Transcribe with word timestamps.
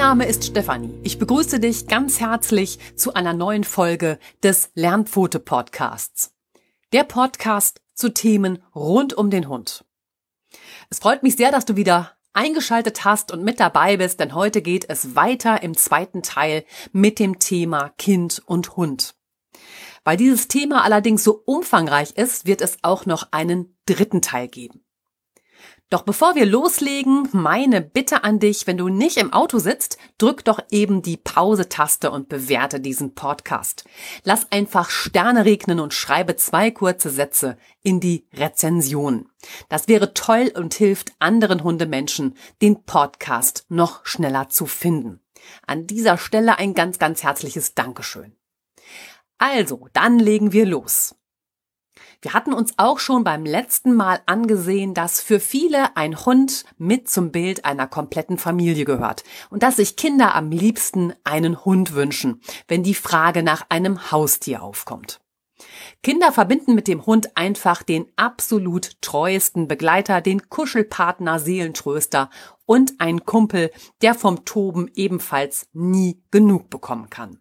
Mein 0.00 0.08
Name 0.16 0.26
ist 0.28 0.44
Stefanie. 0.46 0.98
Ich 1.02 1.18
begrüße 1.18 1.60
dich 1.60 1.86
ganz 1.86 2.20
herzlich 2.20 2.78
zu 2.96 3.12
einer 3.12 3.34
neuen 3.34 3.64
Folge 3.64 4.18
des 4.42 4.70
Lernpfote 4.72 5.38
Podcasts. 5.38 6.34
Der 6.94 7.04
Podcast 7.04 7.82
zu 7.92 8.08
Themen 8.08 8.62
rund 8.74 9.12
um 9.12 9.28
den 9.28 9.46
Hund. 9.46 9.84
Es 10.88 11.00
freut 11.00 11.22
mich 11.22 11.36
sehr, 11.36 11.52
dass 11.52 11.66
du 11.66 11.76
wieder 11.76 12.12
eingeschaltet 12.32 13.04
hast 13.04 13.30
und 13.30 13.44
mit 13.44 13.60
dabei 13.60 13.98
bist, 13.98 14.20
denn 14.20 14.34
heute 14.34 14.62
geht 14.62 14.88
es 14.88 15.16
weiter 15.16 15.62
im 15.62 15.76
zweiten 15.76 16.22
Teil 16.22 16.64
mit 16.92 17.18
dem 17.18 17.38
Thema 17.38 17.90
Kind 17.98 18.40
und 18.46 18.76
Hund. 18.76 19.14
Weil 20.02 20.16
dieses 20.16 20.48
Thema 20.48 20.82
allerdings 20.82 21.24
so 21.24 21.42
umfangreich 21.44 22.12
ist, 22.12 22.46
wird 22.46 22.62
es 22.62 22.78
auch 22.80 23.04
noch 23.04 23.28
einen 23.32 23.76
dritten 23.84 24.22
Teil 24.22 24.48
geben. 24.48 24.82
Doch 25.90 26.02
bevor 26.02 26.36
wir 26.36 26.46
loslegen, 26.46 27.28
meine 27.32 27.80
Bitte 27.80 28.22
an 28.22 28.38
dich, 28.38 28.68
wenn 28.68 28.76
du 28.76 28.88
nicht 28.88 29.16
im 29.16 29.32
Auto 29.32 29.58
sitzt, 29.58 29.98
drück 30.18 30.44
doch 30.44 30.60
eben 30.70 31.02
die 31.02 31.16
Pause-Taste 31.16 32.12
und 32.12 32.28
bewerte 32.28 32.78
diesen 32.78 33.16
Podcast. 33.16 33.84
Lass 34.22 34.52
einfach 34.52 34.88
Sterne 34.88 35.44
regnen 35.44 35.80
und 35.80 35.92
schreibe 35.92 36.36
zwei 36.36 36.70
kurze 36.70 37.10
Sätze 37.10 37.58
in 37.82 37.98
die 37.98 38.24
Rezension. 38.32 39.28
Das 39.68 39.88
wäre 39.88 40.14
toll 40.14 40.52
und 40.54 40.74
hilft 40.74 41.10
anderen 41.18 41.64
Hundemenschen, 41.64 42.36
den 42.62 42.84
Podcast 42.84 43.66
noch 43.68 44.06
schneller 44.06 44.48
zu 44.48 44.66
finden. 44.66 45.18
An 45.66 45.88
dieser 45.88 46.18
Stelle 46.18 46.56
ein 46.58 46.74
ganz, 46.74 47.00
ganz 47.00 47.24
herzliches 47.24 47.74
Dankeschön. 47.74 48.36
Also, 49.38 49.88
dann 49.92 50.20
legen 50.20 50.52
wir 50.52 50.66
los. 50.66 51.16
Wir 52.22 52.34
hatten 52.34 52.52
uns 52.52 52.74
auch 52.76 52.98
schon 52.98 53.24
beim 53.24 53.46
letzten 53.46 53.94
Mal 53.94 54.20
angesehen, 54.26 54.92
dass 54.92 55.22
für 55.22 55.40
viele 55.40 55.96
ein 55.96 56.26
Hund 56.26 56.64
mit 56.76 57.08
zum 57.08 57.32
Bild 57.32 57.64
einer 57.64 57.86
kompletten 57.86 58.36
Familie 58.36 58.84
gehört 58.84 59.24
und 59.48 59.62
dass 59.62 59.76
sich 59.76 59.96
Kinder 59.96 60.34
am 60.34 60.50
liebsten 60.50 61.14
einen 61.24 61.64
Hund 61.64 61.94
wünschen, 61.94 62.42
wenn 62.68 62.82
die 62.82 62.94
Frage 62.94 63.42
nach 63.42 63.64
einem 63.70 64.10
Haustier 64.10 64.62
aufkommt. 64.62 65.20
Kinder 66.02 66.30
verbinden 66.30 66.74
mit 66.74 66.88
dem 66.88 67.06
Hund 67.06 67.36
einfach 67.38 67.82
den 67.82 68.06
absolut 68.16 69.00
treuesten 69.00 69.66
Begleiter, 69.66 70.20
den 70.20 70.50
Kuschelpartner, 70.50 71.38
Seelentröster 71.38 72.28
und 72.66 73.00
einen 73.00 73.24
Kumpel, 73.24 73.70
der 74.02 74.14
vom 74.14 74.44
Toben 74.44 74.90
ebenfalls 74.94 75.68
nie 75.72 76.22
genug 76.30 76.68
bekommen 76.68 77.08
kann 77.08 77.40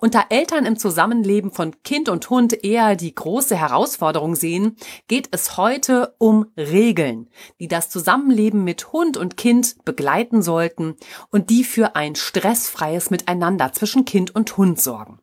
unter 0.00 0.26
Eltern 0.30 0.64
im 0.64 0.78
Zusammenleben 0.78 1.50
von 1.50 1.82
Kind 1.82 2.08
und 2.08 2.30
Hund 2.30 2.64
eher 2.64 2.94
die 2.94 3.12
große 3.12 3.56
Herausforderung 3.56 4.36
sehen, 4.36 4.76
geht 5.08 5.28
es 5.32 5.56
heute 5.56 6.14
um 6.18 6.46
Regeln, 6.56 7.28
die 7.58 7.66
das 7.66 7.90
Zusammenleben 7.90 8.62
mit 8.62 8.92
Hund 8.92 9.16
und 9.16 9.36
Kind 9.36 9.84
begleiten 9.84 10.40
sollten 10.40 10.96
und 11.30 11.50
die 11.50 11.64
für 11.64 11.96
ein 11.96 12.14
stressfreies 12.14 13.10
Miteinander 13.10 13.72
zwischen 13.72 14.04
Kind 14.04 14.32
und 14.34 14.56
Hund 14.56 14.80
sorgen. 14.80 15.18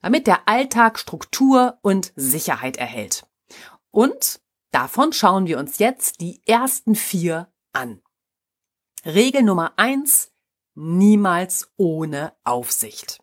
Damit 0.00 0.28
der 0.28 0.46
Alltag 0.46 1.00
Struktur 1.00 1.78
und 1.82 2.12
Sicherheit 2.14 2.76
erhält. 2.76 3.26
Und 3.90 4.40
davon 4.70 5.12
schauen 5.12 5.48
wir 5.48 5.58
uns 5.58 5.78
jetzt 5.78 6.20
die 6.20 6.40
ersten 6.46 6.94
vier 6.94 7.52
an. 7.72 8.00
Regel 9.04 9.42
Nummer 9.42 9.72
eins: 9.76 10.30
Niemals 10.76 11.72
ohne 11.76 12.34
Aufsicht. 12.44 13.20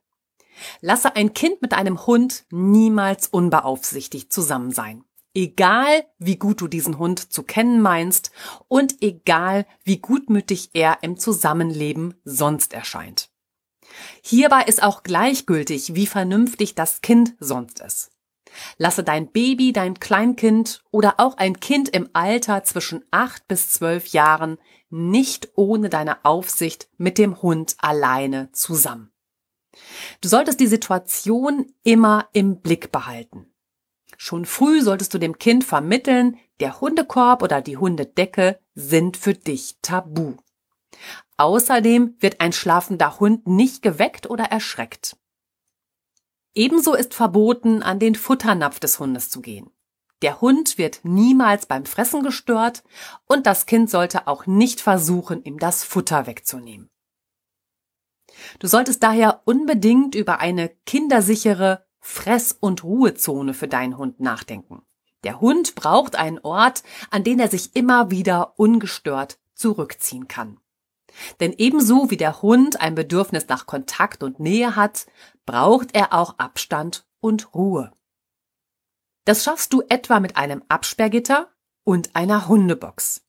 Lasse 0.81 1.15
ein 1.15 1.33
Kind 1.33 1.61
mit 1.61 1.73
einem 1.73 2.05
Hund 2.05 2.45
niemals 2.51 3.27
unbeaufsichtigt 3.27 4.31
zusammen 4.31 4.71
sein. 4.71 5.03
Egal, 5.35 6.05
wie 6.19 6.37
gut 6.37 6.61
du 6.61 6.67
diesen 6.67 6.99
Hund 6.99 7.33
zu 7.33 7.41
kennen 7.43 7.81
meinst 7.81 8.31
und 8.67 9.01
egal, 9.01 9.65
wie 9.83 9.97
gutmütig 9.97 10.69
er 10.73 10.99
im 11.01 11.17
Zusammenleben 11.17 12.13
sonst 12.23 12.73
erscheint. 12.73 13.29
Hierbei 14.21 14.63
ist 14.63 14.83
auch 14.83 15.03
gleichgültig, 15.03 15.95
wie 15.95 16.07
vernünftig 16.07 16.75
das 16.75 17.01
Kind 17.01 17.35
sonst 17.39 17.79
ist. 17.79 18.11
Lasse 18.77 19.03
dein 19.03 19.31
Baby, 19.31 19.73
dein 19.73 19.99
Kleinkind 19.99 20.83
oder 20.91 21.15
auch 21.17 21.37
ein 21.37 21.59
Kind 21.59 21.89
im 21.89 22.09
Alter 22.13 22.63
zwischen 22.63 23.03
acht 23.09 23.47
bis 23.47 23.71
zwölf 23.71 24.07
Jahren 24.07 24.57
nicht 24.89 25.49
ohne 25.55 25.89
deine 25.89 26.23
Aufsicht 26.23 26.87
mit 26.97 27.17
dem 27.17 27.41
Hund 27.41 27.75
alleine 27.79 28.51
zusammen. 28.51 29.12
Du 30.21 30.29
solltest 30.29 30.59
die 30.59 30.67
Situation 30.67 31.73
immer 31.83 32.27
im 32.33 32.61
Blick 32.61 32.91
behalten. 32.91 33.47
Schon 34.17 34.45
früh 34.45 34.81
solltest 34.81 35.13
du 35.13 35.17
dem 35.17 35.37
Kind 35.37 35.63
vermitteln, 35.63 36.37
der 36.59 36.79
Hundekorb 36.79 37.41
oder 37.41 37.61
die 37.61 37.77
Hundedecke 37.77 38.59
sind 38.75 39.17
für 39.17 39.33
dich 39.33 39.77
tabu. 39.81 40.35
Außerdem 41.37 42.15
wird 42.19 42.39
ein 42.39 42.53
schlafender 42.53 43.19
Hund 43.19 43.47
nicht 43.47 43.81
geweckt 43.81 44.29
oder 44.29 44.45
erschreckt. 44.45 45.17
Ebenso 46.53 46.93
ist 46.93 47.15
verboten, 47.15 47.81
an 47.81 47.97
den 47.99 48.15
Futternapf 48.15 48.79
des 48.79 48.99
Hundes 48.99 49.29
zu 49.29 49.41
gehen. 49.41 49.71
Der 50.21 50.39
Hund 50.39 50.77
wird 50.77 51.01
niemals 51.03 51.65
beim 51.65 51.85
Fressen 51.85 52.23
gestört 52.23 52.83
und 53.25 53.45
das 53.45 53.65
Kind 53.65 53.89
sollte 53.89 54.27
auch 54.27 54.45
nicht 54.45 54.79
versuchen, 54.79 55.43
ihm 55.43 55.57
das 55.57 55.83
Futter 55.83 56.27
wegzunehmen. 56.27 56.92
Du 58.59 58.67
solltest 58.67 59.03
daher 59.03 59.41
unbedingt 59.45 60.15
über 60.15 60.39
eine 60.39 60.69
kindersichere 60.85 61.85
Fress- 61.99 62.57
und 62.59 62.83
Ruhezone 62.83 63.53
für 63.53 63.67
deinen 63.67 63.97
Hund 63.97 64.19
nachdenken. 64.19 64.83
Der 65.23 65.39
Hund 65.39 65.75
braucht 65.75 66.15
einen 66.15 66.39
Ort, 66.39 66.83
an 67.09 67.23
den 67.23 67.39
er 67.39 67.47
sich 67.47 67.75
immer 67.75 68.11
wieder 68.11 68.59
ungestört 68.59 69.39
zurückziehen 69.53 70.27
kann. 70.27 70.59
Denn 71.39 71.53
ebenso 71.57 72.09
wie 72.09 72.17
der 72.17 72.41
Hund 72.41 72.81
ein 72.81 72.95
Bedürfnis 72.95 73.47
nach 73.47 73.65
Kontakt 73.65 74.23
und 74.23 74.39
Nähe 74.39 74.75
hat, 74.75 75.05
braucht 75.45 75.95
er 75.95 76.13
auch 76.13 76.39
Abstand 76.39 77.05
und 77.19 77.53
Ruhe. 77.53 77.93
Das 79.25 79.43
schaffst 79.43 79.71
du 79.71 79.81
etwa 79.87 80.19
mit 80.19 80.35
einem 80.35 80.63
Absperrgitter 80.67 81.49
und 81.83 82.15
einer 82.15 82.47
Hundebox. 82.47 83.22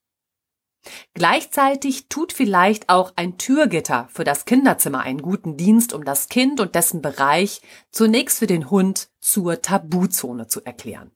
Gleichzeitig 1.15 2.09
tut 2.09 2.33
vielleicht 2.33 2.89
auch 2.89 3.13
ein 3.17 3.39
Türgitter 3.39 4.09
für 4.13 4.25
das 4.25 4.45
Kinderzimmer 4.45 5.01
einen 5.01 5.23
guten 5.23 5.57
Dienst, 5.57 5.93
um 5.93 6.05
das 6.05 6.29
Kind 6.29 6.61
und 6.61 6.75
dessen 6.75 7.03
Bereich 7.03 7.63
zunächst 7.91 8.39
für 8.39 8.47
den 8.47 8.71
Hund 8.71 9.09
zur 9.21 9.63
Tabuzone 9.63 10.47
zu 10.47 10.65
erklären. 10.65 11.11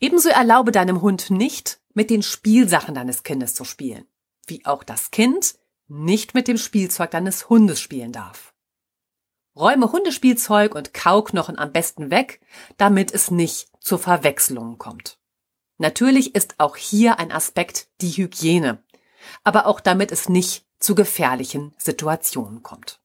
Ebenso 0.00 0.28
erlaube 0.28 0.72
deinem 0.72 1.00
Hund 1.00 1.30
nicht, 1.30 1.80
mit 1.94 2.10
den 2.10 2.22
Spielsachen 2.22 2.94
deines 2.94 3.22
Kindes 3.22 3.54
zu 3.54 3.64
spielen, 3.64 4.06
wie 4.46 4.64
auch 4.64 4.82
das 4.82 5.10
Kind 5.10 5.56
nicht 5.88 6.34
mit 6.34 6.48
dem 6.48 6.56
Spielzeug 6.56 7.10
deines 7.10 7.48
Hundes 7.48 7.80
spielen 7.80 8.12
darf. 8.12 8.54
Räume 9.54 9.92
Hundespielzeug 9.92 10.74
und 10.74 10.94
Kauknochen 10.94 11.58
am 11.58 11.72
besten 11.72 12.10
weg, 12.10 12.40
damit 12.78 13.12
es 13.12 13.30
nicht 13.30 13.70
zur 13.80 13.98
Verwechslung 13.98 14.78
kommt. 14.78 15.18
Natürlich 15.82 16.36
ist 16.36 16.60
auch 16.60 16.76
hier 16.76 17.18
ein 17.18 17.32
Aspekt 17.32 17.88
die 18.00 18.10
Hygiene, 18.10 18.84
aber 19.42 19.66
auch 19.66 19.80
damit 19.80 20.12
es 20.12 20.28
nicht 20.28 20.64
zu 20.78 20.94
gefährlichen 20.94 21.74
Situationen 21.76 22.62
kommt. 22.62 23.02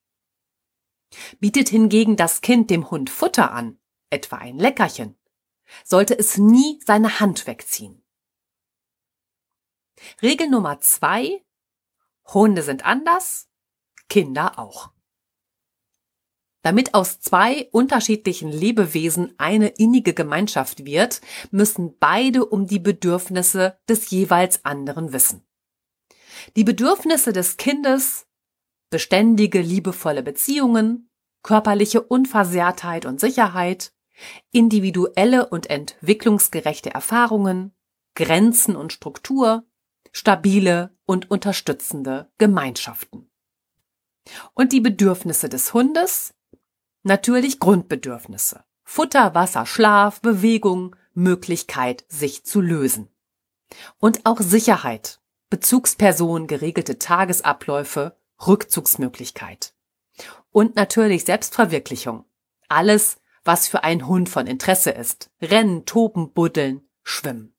Bietet 1.39 1.69
hingegen 1.69 2.17
das 2.17 2.41
Kind 2.41 2.69
dem 2.69 2.91
Hund 2.91 3.09
Futter 3.09 3.49
an, 3.49 3.79
etwa 4.11 4.35
ein 4.35 4.59
Leckerchen, 4.59 5.17
sollte 5.83 6.19
es 6.19 6.37
nie 6.37 6.79
seine 6.85 7.19
Hand 7.19 7.47
wegziehen. 7.47 8.03
Regel 10.21 10.47
Nummer 10.47 10.79
zwei. 10.79 11.43
Hunde 12.31 12.61
sind 12.61 12.85
anders, 12.85 13.49
Kinder 14.07 14.59
auch. 14.59 14.91
Damit 16.67 16.95
aus 16.95 17.21
zwei 17.21 17.69
unterschiedlichen 17.71 18.51
Lebewesen 18.51 19.33
eine 19.37 19.69
innige 19.69 20.13
Gemeinschaft 20.13 20.83
wird, 20.83 21.21
müssen 21.49 21.97
beide 21.97 22.45
um 22.45 22.67
die 22.67 22.79
Bedürfnisse 22.79 23.79
des 23.87 24.09
jeweils 24.09 24.65
anderen 24.65 25.13
wissen. 25.13 25.47
Die 26.57 26.65
Bedürfnisse 26.65 27.31
des 27.31 27.55
Kindes, 27.55 28.27
beständige, 28.89 29.61
liebevolle 29.61 30.23
Beziehungen, 30.23 31.09
körperliche 31.41 32.01
Unversehrtheit 32.01 33.05
und 33.05 33.21
Sicherheit, 33.21 33.93
individuelle 34.51 35.47
und 35.47 35.69
entwicklungsgerechte 35.69 36.93
Erfahrungen, 36.93 37.71
Grenzen 38.13 38.75
und 38.75 38.91
Struktur, 38.91 39.63
stabile 40.11 40.97
und 41.05 41.31
unterstützende 41.31 42.29
Gemeinschaften. 42.37 43.31
Und 44.53 44.73
die 44.73 44.81
Bedürfnisse 44.81 45.47
des 45.47 45.73
Hundes, 45.73 46.33
Natürlich 47.07 47.61
Grundbedürfnisse. 47.61 48.65
Futter, 48.83 49.33
Wasser, 49.33 49.65
Schlaf, 49.65 50.19
Bewegung, 50.19 50.93
Möglichkeit, 51.13 52.03
sich 52.09 52.43
zu 52.43 52.59
lösen. 52.59 53.07
Und 53.97 54.25
auch 54.25 54.41
Sicherheit, 54.41 55.21
Bezugsperson, 55.49 56.47
geregelte 56.47 56.99
Tagesabläufe, 56.99 58.17
Rückzugsmöglichkeit. 58.45 59.73
Und 60.51 60.75
natürlich 60.75 61.23
Selbstverwirklichung. 61.23 62.25
Alles, 62.67 63.21
was 63.45 63.69
für 63.69 63.85
einen 63.85 64.05
Hund 64.07 64.27
von 64.27 64.45
Interesse 64.45 64.91
ist. 64.91 65.31
Rennen, 65.41 65.85
toben, 65.85 66.33
buddeln, 66.33 66.81
schwimmen. 67.03 67.55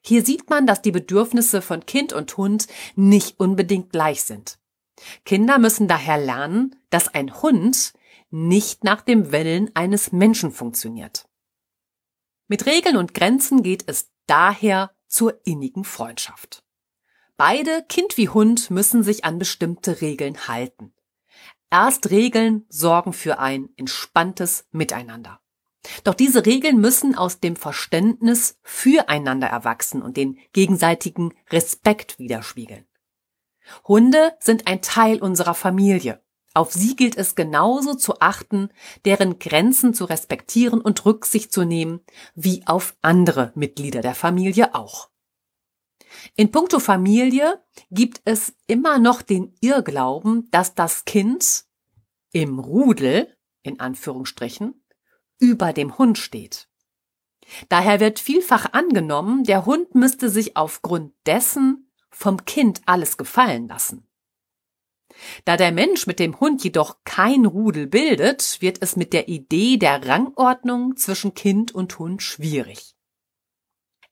Hier 0.00 0.24
sieht 0.24 0.48
man, 0.48 0.66
dass 0.66 0.80
die 0.80 0.90
Bedürfnisse 0.90 1.60
von 1.60 1.84
Kind 1.84 2.14
und 2.14 2.34
Hund 2.38 2.66
nicht 2.96 3.38
unbedingt 3.38 3.92
gleich 3.92 4.22
sind. 4.22 4.58
Kinder 5.26 5.58
müssen 5.58 5.86
daher 5.86 6.16
lernen, 6.16 6.76
dass 6.88 7.08
ein 7.08 7.42
Hund 7.42 7.92
nicht 8.32 8.82
nach 8.82 9.02
dem 9.02 9.30
Willen 9.30 9.70
eines 9.74 10.10
Menschen 10.10 10.50
funktioniert. 10.50 11.28
Mit 12.48 12.66
Regeln 12.66 12.96
und 12.96 13.14
Grenzen 13.14 13.62
geht 13.62 13.84
es 13.86 14.10
daher 14.26 14.94
zur 15.06 15.40
innigen 15.46 15.84
Freundschaft. 15.84 16.64
Beide, 17.36 17.84
Kind 17.88 18.16
wie 18.16 18.28
Hund, 18.28 18.70
müssen 18.70 19.02
sich 19.02 19.24
an 19.24 19.38
bestimmte 19.38 20.00
Regeln 20.00 20.48
halten. 20.48 20.94
Erst 21.70 22.10
Regeln 22.10 22.66
sorgen 22.68 23.12
für 23.12 23.38
ein 23.38 23.70
entspanntes 23.76 24.66
Miteinander. 24.70 25.40
Doch 26.04 26.14
diese 26.14 26.46
Regeln 26.46 26.80
müssen 26.80 27.14
aus 27.16 27.40
dem 27.40 27.56
Verständnis 27.56 28.58
füreinander 28.62 29.48
erwachsen 29.48 30.02
und 30.02 30.16
den 30.16 30.38
gegenseitigen 30.52 31.34
Respekt 31.50 32.18
widerspiegeln. 32.18 32.86
Hunde 33.84 34.34
sind 34.38 34.66
ein 34.66 34.82
Teil 34.82 35.20
unserer 35.20 35.54
Familie. 35.54 36.21
Auf 36.54 36.72
sie 36.72 36.96
gilt 36.96 37.16
es 37.16 37.34
genauso 37.34 37.94
zu 37.94 38.20
achten, 38.20 38.68
deren 39.04 39.38
Grenzen 39.38 39.94
zu 39.94 40.04
respektieren 40.04 40.80
und 40.80 41.04
Rücksicht 41.06 41.52
zu 41.52 41.64
nehmen, 41.64 42.00
wie 42.34 42.66
auf 42.66 42.96
andere 43.00 43.52
Mitglieder 43.54 44.02
der 44.02 44.14
Familie 44.14 44.74
auch. 44.74 45.08
In 46.36 46.50
puncto 46.50 46.78
Familie 46.78 47.62
gibt 47.90 48.20
es 48.24 48.54
immer 48.66 48.98
noch 48.98 49.22
den 49.22 49.54
Irrglauben, 49.60 50.48
dass 50.50 50.74
das 50.74 51.06
Kind 51.06 51.64
im 52.32 52.58
Rudel, 52.58 53.34
in 53.62 53.80
Anführungsstrichen, 53.80 54.84
über 55.38 55.72
dem 55.72 55.96
Hund 55.98 56.18
steht. 56.18 56.68
Daher 57.68 57.98
wird 57.98 58.18
vielfach 58.18 58.72
angenommen, 58.72 59.44
der 59.44 59.66
Hund 59.66 59.94
müsste 59.94 60.28
sich 60.28 60.56
aufgrund 60.56 61.12
dessen 61.26 61.90
vom 62.10 62.44
Kind 62.44 62.82
alles 62.86 63.16
gefallen 63.16 63.68
lassen. 63.68 64.06
Da 65.44 65.56
der 65.56 65.72
Mensch 65.72 66.06
mit 66.06 66.18
dem 66.18 66.38
Hund 66.40 66.62
jedoch 66.64 66.98
kein 67.04 67.46
Rudel 67.46 67.86
bildet, 67.86 68.60
wird 68.60 68.78
es 68.80 68.96
mit 68.96 69.12
der 69.12 69.28
Idee 69.28 69.76
der 69.76 70.06
Rangordnung 70.06 70.96
zwischen 70.96 71.34
Kind 71.34 71.72
und 71.74 71.98
Hund 71.98 72.22
schwierig. 72.22 72.94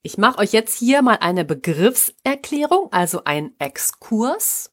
Ich 0.03 0.17
mache 0.17 0.39
euch 0.39 0.53
jetzt 0.53 0.79
hier 0.79 1.03
mal 1.03 1.19
eine 1.21 1.45
Begriffserklärung, 1.45 2.93
also 2.93 3.25
ein 3.25 3.55
Exkurs. 3.59 4.73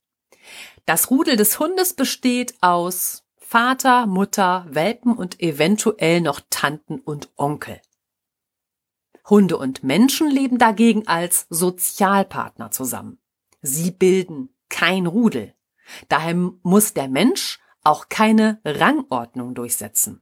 Das 0.86 1.10
Rudel 1.10 1.36
des 1.36 1.60
Hundes 1.60 1.94
besteht 1.94 2.56
aus 2.62 3.24
Vater, 3.36 4.08
Mutter, 4.08 4.66
Welpen 4.70 5.14
und 5.14 5.42
eventuell 5.42 6.22
noch 6.22 6.42
Tanten 6.50 7.00
und 7.00 7.30
Onkel. 7.36 7.82
Hunde 9.30 9.58
und 9.58 9.84
Menschen 9.84 10.30
leben 10.30 10.58
dagegen 10.58 11.08
als 11.08 11.48
Sozialpartner 11.50 12.72
zusammen. 12.72 13.20
Sie 13.62 13.92
bilden 13.92 14.56
kein 14.70 15.08
Rudel. 15.08 15.54
Daher 16.10 16.36
muss 16.63 16.94
der 16.94 17.07
Mensch 17.07 17.60
auch 17.84 18.10
keine 18.10 18.60
Rangordnung 18.66 19.56
durchsetzen. 19.56 20.22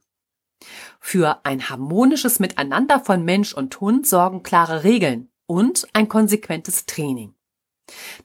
Für 0.99 1.45
ein 1.45 1.69
harmonisches 1.69 2.39
Miteinander 2.39 2.99
von 2.99 3.23
Mensch 3.23 3.53
und 3.53 3.79
Hund 3.81 4.07
sorgen 4.07 4.43
klare 4.43 4.83
Regeln 4.83 5.29
und 5.47 5.87
ein 5.93 6.07
konsequentes 6.07 6.85
Training. 6.85 7.35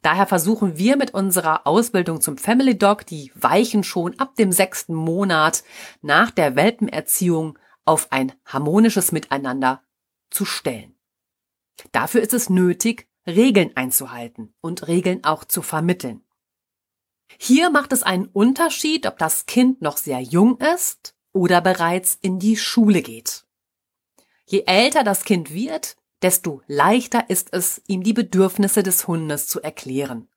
Daher 0.03 0.27
versuchen 0.27 0.79
wir 0.79 0.97
mit 0.97 1.13
unserer 1.13 1.67
Ausbildung 1.67 2.21
zum 2.21 2.39
Family 2.39 2.79
Dog 2.79 3.05
die 3.05 3.31
Weichen 3.35 3.85
schon 3.85 4.19
ab 4.19 4.35
dem 4.37 4.53
sechsten 4.53 4.95
Monat 4.95 5.65
nach 6.01 6.31
der 6.31 6.57
Welpenerziehung 6.57 7.59
auf 7.85 8.11
ein 8.11 8.33
harmonisches 8.47 9.13
Miteinander 9.13 9.83
zu 10.31 10.45
stellen. 10.45 10.95
Dafür 11.93 12.23
ist 12.23 12.33
es 12.33 12.49
nötig, 12.49 13.09
Regeln 13.27 13.77
einzuhalten 13.77 14.55
und 14.61 14.89
Regeln 14.89 15.25
auch 15.25 15.45
zu 15.45 15.61
vermitteln. 15.61 16.23
Hier 17.39 17.71
macht 17.71 17.93
es 17.93 18.03
einen 18.03 18.27
Unterschied, 18.27 19.07
ob 19.07 19.19
das 19.19 19.47
Kind 19.47 19.83
noch 19.83 19.97
sehr 19.97 20.21
jung 20.21 20.59
ist 20.59 21.15
oder 21.33 21.61
bereits 21.61 22.19
in 22.21 22.39
die 22.39 22.57
Schule 22.57 23.03
geht. 23.03 23.45
Je 24.47 24.65
älter 24.67 25.05
das 25.05 25.25
Kind 25.25 25.55
wird, 25.55 25.97
desto 26.23 26.63
leichter 26.67 27.31
ist 27.31 27.53
es, 27.53 27.83
ihm 27.87 28.03
die 28.03 28.13
Bedürfnisse 28.13 28.83
des 28.83 29.07
Hundes 29.07 29.47
zu 29.47 29.63
erklären. 29.63 30.29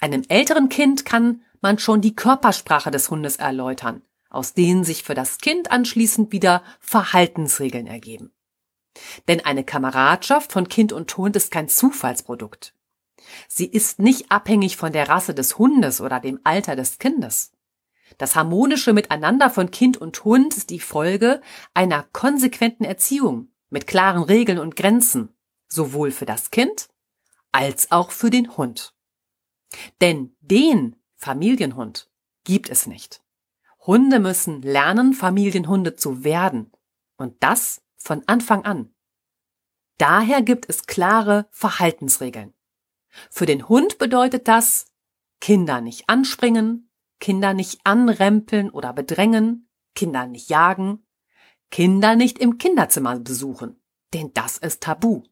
Einem 0.00 0.22
älteren 0.28 0.68
Kind 0.68 1.04
kann 1.04 1.42
man 1.60 1.78
schon 1.78 2.00
die 2.00 2.14
Körpersprache 2.16 2.90
des 2.90 3.10
Hundes 3.10 3.36
erläutern, 3.36 4.02
aus 4.28 4.54
denen 4.54 4.84
sich 4.84 5.02
für 5.02 5.14
das 5.14 5.38
Kind 5.38 5.70
anschließend 5.70 6.32
wieder 6.32 6.62
Verhaltensregeln 6.80 7.86
ergeben. 7.86 8.32
Denn 9.28 9.44
eine 9.44 9.64
Kameradschaft 9.64 10.52
von 10.52 10.68
Kind 10.68 10.92
und 10.92 11.16
Hund 11.16 11.36
ist 11.36 11.50
kein 11.50 11.68
Zufallsprodukt. 11.68 12.74
Sie 13.48 13.66
ist 13.66 13.98
nicht 13.98 14.30
abhängig 14.30 14.76
von 14.76 14.92
der 14.92 15.08
Rasse 15.08 15.34
des 15.34 15.58
Hundes 15.58 16.00
oder 16.00 16.20
dem 16.20 16.40
Alter 16.44 16.76
des 16.76 16.98
Kindes. 16.98 17.52
Das 18.18 18.36
harmonische 18.36 18.92
Miteinander 18.92 19.50
von 19.50 19.70
Kind 19.70 19.96
und 19.96 20.24
Hund 20.24 20.56
ist 20.56 20.70
die 20.70 20.80
Folge 20.80 21.40
einer 21.72 22.04
konsequenten 22.12 22.84
Erziehung 22.84 23.48
mit 23.70 23.86
klaren 23.86 24.22
Regeln 24.22 24.58
und 24.58 24.76
Grenzen, 24.76 25.34
sowohl 25.68 26.10
für 26.10 26.26
das 26.26 26.50
Kind 26.50 26.88
als 27.50 27.90
auch 27.90 28.10
für 28.10 28.30
den 28.30 28.56
Hund. 28.56 28.94
Denn 30.00 30.36
den 30.40 30.96
Familienhund 31.16 32.10
gibt 32.44 32.68
es 32.68 32.86
nicht. 32.86 33.22
Hunde 33.86 34.18
müssen 34.18 34.62
lernen, 34.62 35.12
Familienhunde 35.12 35.94
zu 35.94 36.24
werden. 36.24 36.72
Und 37.16 37.36
das 37.42 37.82
von 37.96 38.22
Anfang 38.26 38.64
an. 38.64 38.94
Daher 39.98 40.42
gibt 40.42 40.68
es 40.68 40.86
klare 40.86 41.46
Verhaltensregeln. 41.50 42.52
Für 43.30 43.46
den 43.46 43.68
Hund 43.68 43.98
bedeutet 43.98 44.48
das, 44.48 44.86
Kinder 45.40 45.80
nicht 45.80 46.08
anspringen, 46.08 46.90
Kinder 47.20 47.54
nicht 47.54 47.80
anrempeln 47.84 48.70
oder 48.70 48.92
bedrängen, 48.92 49.68
Kinder 49.94 50.26
nicht 50.26 50.48
jagen, 50.48 51.06
Kinder 51.70 52.16
nicht 52.16 52.38
im 52.38 52.58
Kinderzimmer 52.58 53.18
besuchen, 53.18 53.80
denn 54.12 54.32
das 54.34 54.58
ist 54.58 54.82
tabu. 54.82 55.22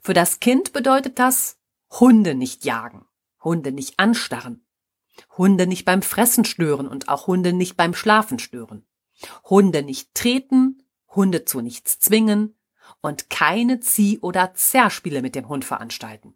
Für 0.00 0.14
das 0.14 0.40
Kind 0.40 0.72
bedeutet 0.72 1.18
das, 1.18 1.58
Hunde 2.00 2.34
nicht 2.34 2.64
jagen, 2.64 3.04
Hunde 3.42 3.72
nicht 3.72 3.98
anstarren, 3.98 4.64
Hunde 5.36 5.66
nicht 5.66 5.84
beim 5.84 6.02
Fressen 6.02 6.44
stören 6.44 6.88
und 6.88 7.08
auch 7.08 7.26
Hunde 7.26 7.52
nicht 7.52 7.76
beim 7.76 7.94
Schlafen 7.94 8.38
stören, 8.38 8.86
Hunde 9.44 9.82
nicht 9.82 10.14
treten, 10.14 10.82
Hunde 11.08 11.44
zu 11.44 11.60
nichts 11.60 11.98
zwingen, 11.98 12.56
und 13.02 13.28
keine 13.28 13.80
Zieh- 13.80 14.20
oder 14.20 14.54
Zerrspiele 14.54 15.20
mit 15.20 15.34
dem 15.34 15.48
Hund 15.48 15.64
veranstalten. 15.64 16.34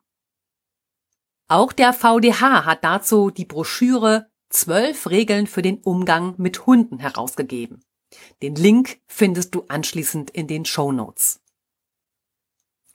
Auch 1.48 1.72
der 1.72 1.92
VDH 1.92 2.64
hat 2.64 2.84
dazu 2.84 3.30
die 3.30 3.44
Broschüre 3.44 4.30
Zwölf 4.48 5.08
Regeln 5.08 5.46
für 5.46 5.62
den 5.62 5.78
Umgang 5.78 6.34
mit 6.38 6.66
Hunden 6.66 6.98
herausgegeben. 6.98 7.84
Den 8.42 8.54
Link 8.54 9.00
findest 9.06 9.54
du 9.54 9.64
anschließend 9.68 10.30
in 10.30 10.46
den 10.46 10.64
Show 10.64 10.92
Notes. 10.92 11.40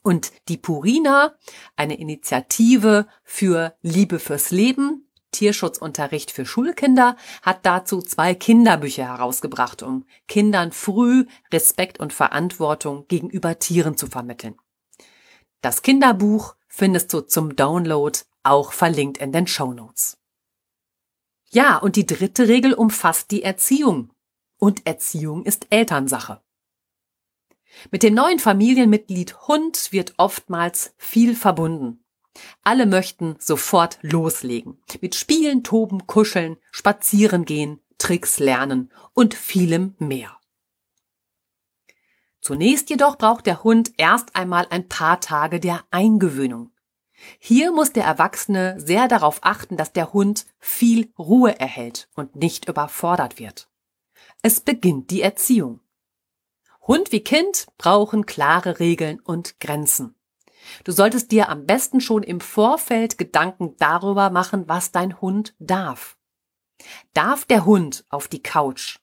Und 0.02 0.32
die 0.48 0.56
Purina, 0.56 1.36
eine 1.76 1.98
Initiative 1.98 3.06
für 3.22 3.76
Liebe 3.82 4.18
fürs 4.18 4.50
Leben, 4.50 5.11
Tierschutzunterricht 5.32 6.30
für 6.30 6.46
Schulkinder 6.46 7.16
hat 7.42 7.66
dazu 7.66 8.00
zwei 8.00 8.34
Kinderbücher 8.34 9.04
herausgebracht, 9.04 9.82
um 9.82 10.06
Kindern 10.28 10.70
früh 10.72 11.26
Respekt 11.52 11.98
und 11.98 12.12
Verantwortung 12.12 13.08
gegenüber 13.08 13.58
Tieren 13.58 13.96
zu 13.96 14.06
vermitteln. 14.06 14.54
Das 15.60 15.82
Kinderbuch 15.82 16.54
findest 16.68 17.12
du 17.12 17.20
zum 17.20 17.56
Download 17.56 18.18
auch 18.42 18.72
verlinkt 18.72 19.18
in 19.18 19.32
den 19.32 19.46
Show 19.46 19.72
Notes. 19.72 20.18
Ja, 21.50 21.76
und 21.76 21.96
die 21.96 22.06
dritte 22.06 22.48
Regel 22.48 22.72
umfasst 22.72 23.30
die 23.30 23.42
Erziehung. 23.42 24.10
Und 24.58 24.86
Erziehung 24.86 25.44
ist 25.44 25.66
Elternsache. 25.70 26.40
Mit 27.90 28.02
dem 28.02 28.14
neuen 28.14 28.38
Familienmitglied 28.38 29.48
Hund 29.48 29.92
wird 29.92 30.14
oftmals 30.16 30.94
viel 30.96 31.34
verbunden. 31.34 32.01
Alle 32.62 32.86
möchten 32.86 33.36
sofort 33.38 33.98
loslegen. 34.02 34.80
Mit 35.00 35.14
Spielen, 35.14 35.64
Toben, 35.64 36.06
Kuscheln, 36.06 36.56
Spazieren 36.70 37.44
gehen, 37.44 37.80
Tricks 37.98 38.38
lernen 38.38 38.90
und 39.12 39.34
vielem 39.34 39.94
mehr. 39.98 40.38
Zunächst 42.40 42.90
jedoch 42.90 43.16
braucht 43.18 43.46
der 43.46 43.62
Hund 43.62 43.92
erst 43.98 44.34
einmal 44.34 44.66
ein 44.70 44.88
paar 44.88 45.20
Tage 45.20 45.60
der 45.60 45.84
Eingewöhnung. 45.90 46.72
Hier 47.38 47.70
muss 47.70 47.92
der 47.92 48.04
Erwachsene 48.04 48.80
sehr 48.80 49.06
darauf 49.06 49.38
achten, 49.42 49.76
dass 49.76 49.92
der 49.92 50.12
Hund 50.12 50.46
viel 50.58 51.12
Ruhe 51.16 51.58
erhält 51.60 52.08
und 52.14 52.34
nicht 52.34 52.68
überfordert 52.68 53.38
wird. 53.38 53.68
Es 54.42 54.60
beginnt 54.60 55.10
die 55.10 55.22
Erziehung. 55.22 55.80
Hund 56.80 57.12
wie 57.12 57.20
Kind 57.20 57.66
brauchen 57.78 58.26
klare 58.26 58.80
Regeln 58.80 59.20
und 59.20 59.60
Grenzen. 59.60 60.16
Du 60.84 60.92
solltest 60.92 61.32
dir 61.32 61.48
am 61.48 61.66
besten 61.66 62.00
schon 62.00 62.22
im 62.22 62.40
Vorfeld 62.40 63.18
Gedanken 63.18 63.76
darüber 63.78 64.30
machen, 64.30 64.68
was 64.68 64.92
dein 64.92 65.20
Hund 65.20 65.54
darf. 65.58 66.16
Darf 67.14 67.44
der 67.44 67.64
Hund 67.64 68.04
auf 68.08 68.28
die 68.28 68.42
Couch, 68.42 68.98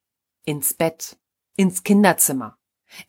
ins 0.45 0.73
Bett, 0.73 1.17
ins 1.55 1.83
Kinderzimmer, 1.83 2.57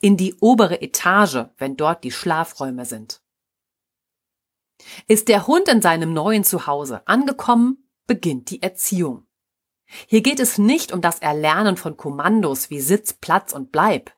in 0.01 0.17
die 0.17 0.35
obere 0.41 0.81
Etage, 0.83 1.47
wenn 1.57 1.77
dort 1.77 2.05
die 2.05 2.13
Schlafräume 2.13 2.85
sind? 2.85 3.23
Ist 5.07 5.29
der 5.29 5.47
Hund 5.47 5.69
in 5.69 5.83
seinem 5.83 6.13
neuen 6.13 6.45
Zuhause 6.45 7.07
angekommen, 7.07 7.91
beginnt 8.07 8.51
die 8.51 8.63
Erziehung. 8.63 9.27
Hier 10.07 10.23
geht 10.23 10.41
es 10.41 10.57
nicht 10.57 10.93
um 10.93 11.01
das 11.01 11.19
Erlernen 11.19 11.77
von 11.77 11.97
Kommandos 11.97 12.71
wie 12.71 12.81
Sitz, 12.81 13.13
Platz 13.13 13.53
und 13.53 13.73
Bleib, 13.73 14.13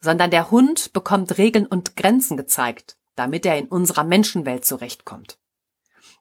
sondern 0.00 0.30
der 0.30 0.50
Hund 0.50 0.92
bekommt 0.92 1.38
Regeln 1.38 1.66
und 1.66 1.96
Grenzen 1.96 2.36
gezeigt, 2.36 2.98
damit 3.16 3.44
er 3.44 3.58
in 3.58 3.66
unserer 3.66 4.04
Menschenwelt 4.04 4.64
zurechtkommt. 4.64 5.38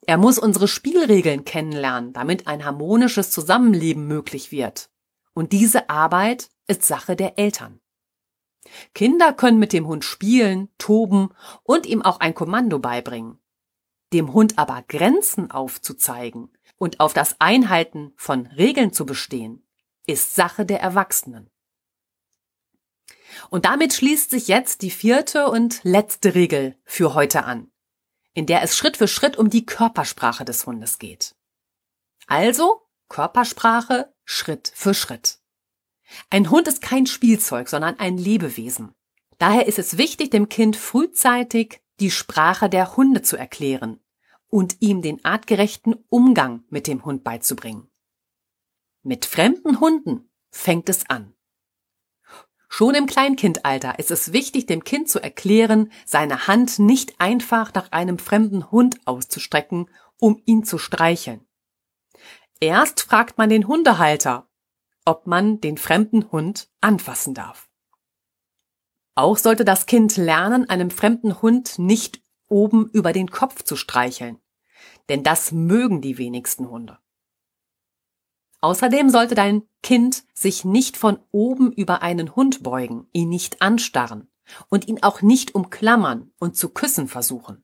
Er 0.07 0.17
muss 0.17 0.39
unsere 0.39 0.67
Spielregeln 0.67 1.45
kennenlernen, 1.45 2.13
damit 2.13 2.47
ein 2.47 2.65
harmonisches 2.65 3.31
Zusammenleben 3.31 4.07
möglich 4.07 4.51
wird. 4.51 4.89
Und 5.33 5.51
diese 5.51 5.89
Arbeit 5.89 6.49
ist 6.67 6.83
Sache 6.83 7.15
der 7.15 7.37
Eltern. 7.37 7.79
Kinder 8.93 9.33
können 9.33 9.59
mit 9.59 9.73
dem 9.73 9.87
Hund 9.87 10.03
spielen, 10.03 10.69
toben 10.77 11.29
und 11.63 11.85
ihm 11.85 12.01
auch 12.01 12.19
ein 12.19 12.33
Kommando 12.33 12.79
beibringen. 12.79 13.39
Dem 14.13 14.33
Hund 14.33 14.57
aber 14.57 14.83
Grenzen 14.87 15.51
aufzuzeigen 15.51 16.49
und 16.77 16.99
auf 16.99 17.13
das 17.13 17.35
Einhalten 17.39 18.13
von 18.15 18.47
Regeln 18.47 18.93
zu 18.93 19.05
bestehen, 19.05 19.67
ist 20.07 20.35
Sache 20.35 20.65
der 20.65 20.81
Erwachsenen. 20.81 21.49
Und 23.49 23.65
damit 23.65 23.93
schließt 23.93 24.29
sich 24.29 24.47
jetzt 24.47 24.81
die 24.81 24.91
vierte 24.91 25.49
und 25.49 25.79
letzte 25.83 26.35
Regel 26.35 26.77
für 26.83 27.13
heute 27.13 27.45
an, 27.45 27.71
in 28.33 28.45
der 28.45 28.61
es 28.61 28.75
Schritt 28.75 28.97
für 28.97 29.07
Schritt 29.07 29.37
um 29.37 29.49
die 29.49 29.65
Körpersprache 29.65 30.45
des 30.45 30.65
Hundes 30.65 30.99
geht. 30.99 31.35
Also 32.27 32.81
Körpersprache 33.09 34.13
Schritt 34.23 34.71
für 34.73 34.93
Schritt. 34.93 35.39
Ein 36.29 36.49
Hund 36.49 36.67
ist 36.67 36.81
kein 36.81 37.05
Spielzeug, 37.05 37.69
sondern 37.69 37.99
ein 37.99 38.17
Lebewesen. 38.17 38.93
Daher 39.37 39.67
ist 39.67 39.79
es 39.79 39.97
wichtig, 39.97 40.31
dem 40.31 40.49
Kind 40.49 40.75
frühzeitig 40.75 41.81
die 41.99 42.11
Sprache 42.11 42.69
der 42.69 42.95
Hunde 42.95 43.21
zu 43.21 43.37
erklären 43.37 43.99
und 44.47 44.77
ihm 44.79 45.01
den 45.01 45.23
artgerechten 45.25 45.95
Umgang 46.09 46.63
mit 46.69 46.87
dem 46.87 47.05
Hund 47.05 47.23
beizubringen. 47.23 47.89
Mit 49.03 49.25
fremden 49.25 49.79
Hunden 49.79 50.29
fängt 50.49 50.89
es 50.89 51.09
an. 51.09 51.34
Schon 52.77 52.93
im 52.93 53.05
Kleinkindalter 53.05 53.99
ist 53.99 54.11
es 54.11 54.33
wichtig, 54.33 54.65
dem 54.65 54.83
Kind 54.83 55.07
zu 55.07 55.23
erklären, 55.23 55.93
seine 56.05 56.47
Hand 56.47 56.77
nicht 56.77 57.21
einfach 57.21 57.73
nach 57.73 57.93
einem 57.93 58.19
fremden 58.19 58.69
Hund 58.69 58.97
auszustrecken, 59.05 59.89
um 60.19 60.41
ihn 60.43 60.65
zu 60.65 60.77
streicheln. 60.77 61.47
Erst 62.59 62.99
fragt 62.99 63.37
man 63.37 63.49
den 63.49 63.69
Hundehalter, 63.69 64.49
ob 65.05 65.25
man 65.25 65.61
den 65.61 65.77
fremden 65.77 66.33
Hund 66.33 66.69
anfassen 66.81 67.33
darf. 67.33 67.69
Auch 69.15 69.37
sollte 69.37 69.63
das 69.63 69.85
Kind 69.85 70.17
lernen, 70.17 70.69
einem 70.69 70.91
fremden 70.91 71.41
Hund 71.41 71.79
nicht 71.79 72.21
oben 72.49 72.89
über 72.91 73.13
den 73.13 73.31
Kopf 73.31 73.63
zu 73.63 73.77
streicheln, 73.77 74.41
denn 75.07 75.23
das 75.23 75.53
mögen 75.53 76.01
die 76.01 76.17
wenigsten 76.17 76.69
Hunde. 76.69 76.99
Außerdem 78.61 79.09
sollte 79.09 79.35
dein 79.35 79.63
Kind 79.83 80.23
sich 80.33 80.65
nicht 80.65 80.97
von 80.97 81.19
oben 81.31 81.71
über 81.71 82.01
einen 82.01 82.35
Hund 82.35 82.63
beugen, 82.63 83.07
ihn 83.13 83.29
nicht 83.29 83.61
anstarren 83.61 84.27
und 84.69 84.87
ihn 84.87 85.03
auch 85.03 85.21
nicht 85.21 85.55
umklammern 85.55 86.31
und 86.39 86.55
zu 86.55 86.69
küssen 86.69 87.07
versuchen. 87.07 87.63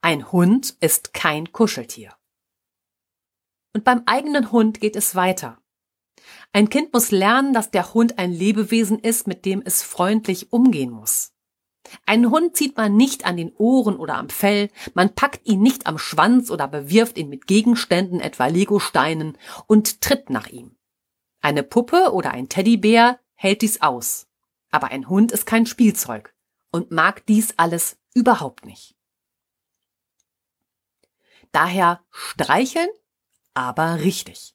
Ein 0.00 0.32
Hund 0.32 0.76
ist 0.80 1.12
kein 1.12 1.52
Kuscheltier. 1.52 2.16
Und 3.72 3.84
beim 3.84 4.02
eigenen 4.06 4.52
Hund 4.52 4.80
geht 4.80 4.96
es 4.96 5.14
weiter. 5.14 5.60
Ein 6.52 6.70
Kind 6.70 6.92
muss 6.92 7.10
lernen, 7.10 7.52
dass 7.52 7.70
der 7.70 7.92
Hund 7.92 8.18
ein 8.18 8.32
Lebewesen 8.32 8.98
ist, 8.98 9.26
mit 9.26 9.44
dem 9.44 9.62
es 9.64 9.82
freundlich 9.82 10.52
umgehen 10.52 10.90
muss. 10.90 11.35
Einen 12.06 12.30
Hund 12.30 12.56
zieht 12.56 12.76
man 12.76 12.96
nicht 12.96 13.24
an 13.24 13.36
den 13.36 13.54
Ohren 13.56 13.96
oder 13.96 14.16
am 14.16 14.28
Fell, 14.28 14.70
man 14.94 15.14
packt 15.14 15.46
ihn 15.46 15.62
nicht 15.62 15.86
am 15.86 15.98
Schwanz 15.98 16.50
oder 16.50 16.68
bewirft 16.68 17.18
ihn 17.18 17.28
mit 17.28 17.46
Gegenständen, 17.46 18.20
etwa 18.20 18.46
Legosteinen, 18.46 19.38
und 19.66 20.00
tritt 20.00 20.30
nach 20.30 20.48
ihm. 20.48 20.76
Eine 21.40 21.62
Puppe 21.62 22.12
oder 22.12 22.32
ein 22.32 22.48
Teddybär 22.48 23.20
hält 23.34 23.62
dies 23.62 23.80
aus. 23.82 24.26
Aber 24.70 24.88
ein 24.88 25.08
Hund 25.08 25.32
ist 25.32 25.46
kein 25.46 25.66
Spielzeug 25.66 26.34
und 26.70 26.90
mag 26.90 27.24
dies 27.26 27.54
alles 27.56 27.98
überhaupt 28.14 28.64
nicht. 28.64 28.96
Daher 31.52 32.04
streicheln, 32.10 32.88
aber 33.54 34.00
richtig. 34.00 34.54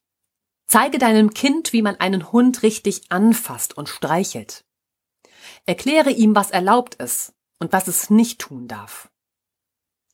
Zeige 0.67 0.99
deinem 0.99 1.33
Kind, 1.33 1.73
wie 1.73 1.81
man 1.81 1.95
einen 1.95 2.31
Hund 2.31 2.63
richtig 2.63 3.03
anfasst 3.09 3.75
und 3.75 3.89
streichelt. 3.89 4.65
Erkläre 5.65 6.11
ihm, 6.11 6.35
was 6.35 6.51
erlaubt 6.51 6.95
ist 6.95 7.33
und 7.59 7.73
was 7.73 7.87
es 7.87 8.09
nicht 8.09 8.39
tun 8.39 8.67
darf. 8.67 9.11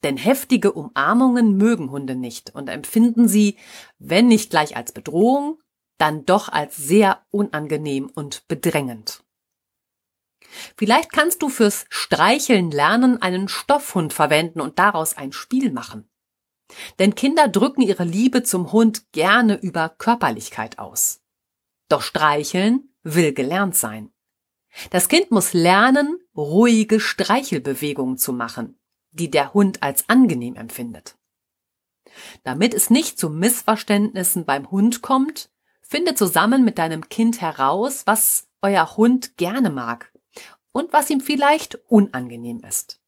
Denn 0.04 0.18
heftige 0.18 0.74
Umarmungen 0.74 1.58
mögen 1.58 1.90
Hunde 1.90 2.16
nicht 2.16 2.54
und 2.54 2.70
empfinden 2.70 3.28
sie, 3.28 3.58
wenn 3.98 4.28
nicht 4.28 4.50
gleich 4.50 4.76
als 4.76 4.92
Bedrohung, 4.92 5.62
dann 5.98 6.26
doch 6.26 6.50
als 6.50 6.78
sehr 6.78 7.26
unangenehm 7.32 8.12
und 8.14 8.48
bedrängend. 8.48 9.24
Vielleicht 10.78 11.12
kannst 11.12 11.42
du 11.42 11.50
fürs 11.50 11.86
Streicheln 11.90 12.72
lernen, 12.72 13.22
einen 13.22 13.48
Stoffhund 13.48 14.14
verwenden 14.14 14.62
und 14.62 14.80
daraus 14.80 15.18
ein 15.18 15.34
Spiel 15.34 15.72
machen. 15.72 16.10
Denn 17.00 17.16
Kinder 17.16 17.48
drücken 17.48 17.82
ihre 17.82 18.04
Liebe 18.04 18.44
zum 18.44 18.72
Hund 18.72 19.12
gerne 19.12 19.56
über 19.56 19.90
Körperlichkeit 19.90 20.80
aus. 20.80 21.22
Doch 21.90 22.02
streicheln 22.02 22.94
will 23.04 23.34
gelernt 23.34 23.76
sein. 23.76 24.12
Das 24.90 25.10
Kind 25.10 25.32
muss 25.32 25.54
lernen, 25.54 26.20
ruhige 26.36 27.00
Streichelbewegungen 27.00 28.18
zu 28.18 28.34
machen, 28.34 28.80
die 29.12 29.32
der 29.32 29.54
Hund 29.54 29.84
als 29.84 30.08
angenehm 30.08 30.56
empfindet. 30.56 31.18
Damit 32.44 32.74
es 32.74 32.90
nicht 32.90 33.20
zu 33.20 33.30
Missverständnissen 33.30 34.46
beim 34.46 34.72
Hund 34.72 35.02
kommt, 35.02 35.50
finde 35.82 36.16
zusammen 36.16 36.64
mit 36.64 36.78
deinem 36.78 37.10
Kind 37.10 37.42
heraus, 37.42 38.04
was 38.06 38.48
euer 38.62 38.98
Hund 38.98 39.38
gerne 39.38 39.70
mag 39.70 40.12
und 40.72 40.94
was 40.94 41.10
ihm 41.10 41.22
vielleicht 41.22 41.76
unangenehm 41.88 42.62
ist. 42.68 43.00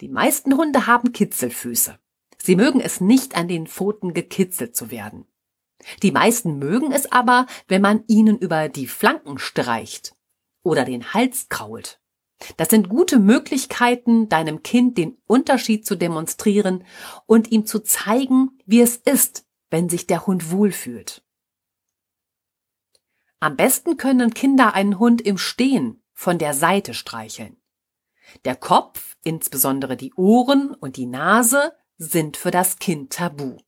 Die 0.00 0.08
meisten 0.08 0.56
Hunde 0.56 0.86
haben 0.86 1.12
Kitzelfüße. 1.12 1.98
Sie 2.38 2.56
mögen 2.56 2.80
es 2.80 3.00
nicht, 3.00 3.36
an 3.36 3.48
den 3.48 3.66
Pfoten 3.66 4.14
gekitzelt 4.14 4.74
zu 4.74 4.90
werden. 4.90 5.26
Die 6.02 6.10
meisten 6.10 6.58
mögen 6.58 6.92
es 6.92 7.10
aber, 7.12 7.46
wenn 7.68 7.82
man 7.82 8.04
ihnen 8.06 8.38
über 8.38 8.68
die 8.68 8.86
Flanken 8.86 9.38
streicht 9.38 10.14
oder 10.62 10.84
den 10.84 11.12
Hals 11.14 11.48
krault. 11.48 12.00
Das 12.56 12.68
sind 12.68 12.88
gute 12.88 13.18
Möglichkeiten, 13.18 14.28
deinem 14.28 14.62
Kind 14.62 14.96
den 14.96 15.18
Unterschied 15.26 15.86
zu 15.86 15.96
demonstrieren 15.96 16.84
und 17.26 17.50
ihm 17.50 17.66
zu 17.66 17.80
zeigen, 17.80 18.58
wie 18.64 18.80
es 18.80 18.96
ist, 18.96 19.44
wenn 19.70 19.88
sich 19.88 20.06
der 20.06 20.26
Hund 20.26 20.50
wohlfühlt. 20.50 21.22
Am 23.40 23.56
besten 23.56 23.96
können 23.96 24.34
Kinder 24.34 24.74
einen 24.74 24.98
Hund 24.98 25.22
im 25.22 25.38
Stehen 25.38 26.02
von 26.12 26.38
der 26.38 26.54
Seite 26.54 26.92
streicheln. 26.92 27.56
Der 28.44 28.54
Kopf, 28.54 29.16
insbesondere 29.24 29.96
die 29.96 30.12
Ohren 30.14 30.74
und 30.74 30.96
die 30.96 31.06
Nase, 31.06 31.72
sind 31.96 32.36
für 32.36 32.50
das 32.50 32.78
Kind 32.78 33.12
tabu. 33.12 33.58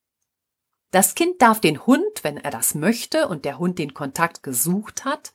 Das 0.91 1.15
Kind 1.15 1.41
darf 1.41 1.61
den 1.61 1.87
Hund, 1.87 2.23
wenn 2.23 2.37
er 2.37 2.51
das 2.51 2.75
möchte 2.75 3.29
und 3.29 3.45
der 3.47 3.59
Hund 3.59 3.79
den 3.79 3.95
Kontakt 3.95 4.43
gesucht 4.43 5.07
hat, 5.07 5.33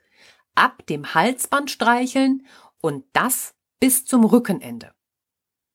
ab 0.57 0.85
dem 0.87 1.13
Halsband 1.13 1.71
streicheln 1.71 2.45
und 2.81 3.05
das 3.13 3.55
bis 3.79 4.05
zum 4.05 4.23
Rückenende. 4.23 4.93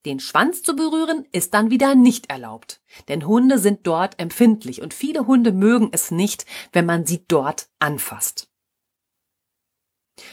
Den 0.05 0.19
Schwanz 0.19 0.63
zu 0.63 0.75
berühren 0.75 1.27
ist 1.31 1.55
dann 1.55 1.71
wieder 1.71 1.95
nicht 1.95 2.29
erlaubt, 2.29 2.83
denn 3.07 3.27
Hunde 3.27 3.59
sind 3.59 3.87
dort 3.87 4.19
empfindlich 4.19 4.83
und 4.83 4.95
viele 4.95 5.27
Hunde 5.27 5.53
mögen 5.53 5.91
es 5.93 6.11
nicht, 6.11 6.45
wenn 6.73 6.87
man 6.87 7.07
sie 7.07 7.25
dort 7.29 7.69
anfasst. 7.79 8.51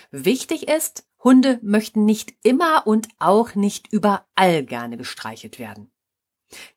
Wichtig 0.10 0.68
ist, 0.68 1.08
Hunde 1.24 1.60
möchten 1.62 2.06
nicht 2.06 2.34
immer 2.44 2.88
und 2.88 3.10
auch 3.20 3.54
nicht 3.54 3.92
überall 3.92 4.64
gerne 4.66 4.98
gestreichelt 4.98 5.60
werden. 5.60 5.92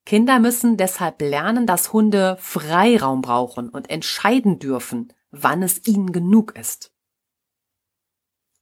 Kinder 0.04 0.38
müssen 0.38 0.76
deshalb 0.76 1.22
lernen, 1.22 1.66
dass 1.66 1.94
Hunde 1.94 2.36
Freiraum 2.38 3.22
brauchen 3.22 3.70
und 3.70 3.88
entscheiden 3.88 4.58
dürfen, 4.58 5.12
wann 5.30 5.62
es 5.62 5.86
ihnen 5.86 6.12
genug 6.12 6.56
ist. 6.58 6.91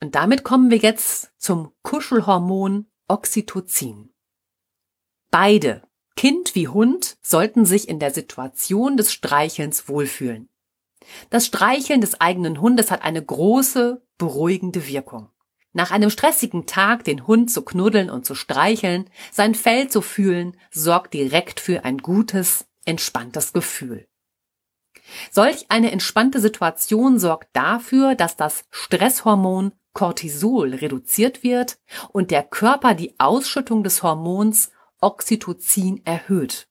Und 0.00 0.14
damit 0.14 0.44
kommen 0.44 0.70
wir 0.70 0.78
jetzt 0.78 1.30
zum 1.36 1.72
Kuschelhormon 1.82 2.86
Oxytocin. 3.08 4.10
Beide, 5.30 5.82
Kind 6.16 6.54
wie 6.54 6.68
Hund, 6.68 7.18
sollten 7.22 7.66
sich 7.66 7.88
in 7.88 7.98
der 7.98 8.10
Situation 8.10 8.96
des 8.96 9.12
Streichelns 9.12 9.88
wohlfühlen. 9.88 10.48
Das 11.28 11.46
Streicheln 11.46 12.00
des 12.00 12.20
eigenen 12.20 12.60
Hundes 12.60 12.90
hat 12.90 13.02
eine 13.02 13.24
große, 13.24 14.02
beruhigende 14.18 14.86
Wirkung. 14.86 15.30
Nach 15.72 15.92
einem 15.92 16.10
stressigen 16.10 16.66
Tag 16.66 17.04
den 17.04 17.26
Hund 17.26 17.50
zu 17.50 17.62
knuddeln 17.62 18.10
und 18.10 18.26
zu 18.26 18.34
streicheln, 18.34 19.08
sein 19.30 19.54
Fell 19.54 19.88
zu 19.88 20.02
fühlen, 20.02 20.56
sorgt 20.70 21.14
direkt 21.14 21.60
für 21.60 21.84
ein 21.84 21.98
gutes, 21.98 22.66
entspanntes 22.84 23.52
Gefühl. 23.52 24.09
Solch 25.30 25.66
eine 25.68 25.90
entspannte 25.90 26.40
Situation 26.40 27.18
sorgt 27.18 27.48
dafür, 27.52 28.14
dass 28.14 28.36
das 28.36 28.64
Stresshormon 28.70 29.72
Cortisol 29.92 30.74
reduziert 30.74 31.42
wird 31.42 31.78
und 32.10 32.30
der 32.30 32.42
Körper 32.42 32.94
die 32.94 33.18
Ausschüttung 33.18 33.82
des 33.82 34.02
Hormons 34.02 34.70
Oxytocin 35.00 36.04
erhöht. 36.04 36.68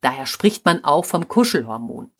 Daher 0.00 0.26
spricht 0.26 0.64
man 0.64 0.84
auch 0.84 1.04
vom 1.04 1.28
Kuschelhormon. 1.28 2.10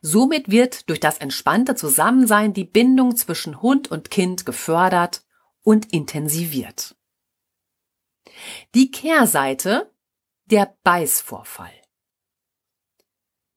Somit 0.00 0.50
wird 0.50 0.88
durch 0.88 1.00
das 1.00 1.18
entspannte 1.18 1.74
Zusammensein 1.74 2.52
die 2.52 2.64
Bindung 2.64 3.16
zwischen 3.16 3.62
Hund 3.62 3.90
und 3.90 4.10
Kind 4.10 4.44
gefördert 4.44 5.24
und 5.62 5.92
intensiviert. 5.92 6.96
Die 8.74 8.90
Kehrseite 8.90 9.90
der 10.46 10.76
Beißvorfall. 10.84 11.72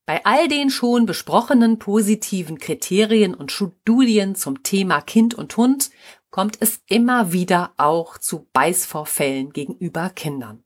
Bei 0.10 0.26
all 0.26 0.48
den 0.48 0.72
schon 0.72 1.06
besprochenen 1.06 1.78
positiven 1.78 2.58
Kriterien 2.58 3.36
und 3.36 3.52
Studien 3.52 4.34
zum 4.34 4.64
Thema 4.64 5.02
Kind 5.02 5.36
und 5.36 5.56
Hund 5.56 5.92
kommt 6.32 6.58
es 6.62 6.82
immer 6.88 7.32
wieder 7.32 7.74
auch 7.78 8.18
zu 8.18 8.48
Beißvorfällen 8.52 9.54
gegenüber 9.54 10.10
Kindern. 10.10 10.64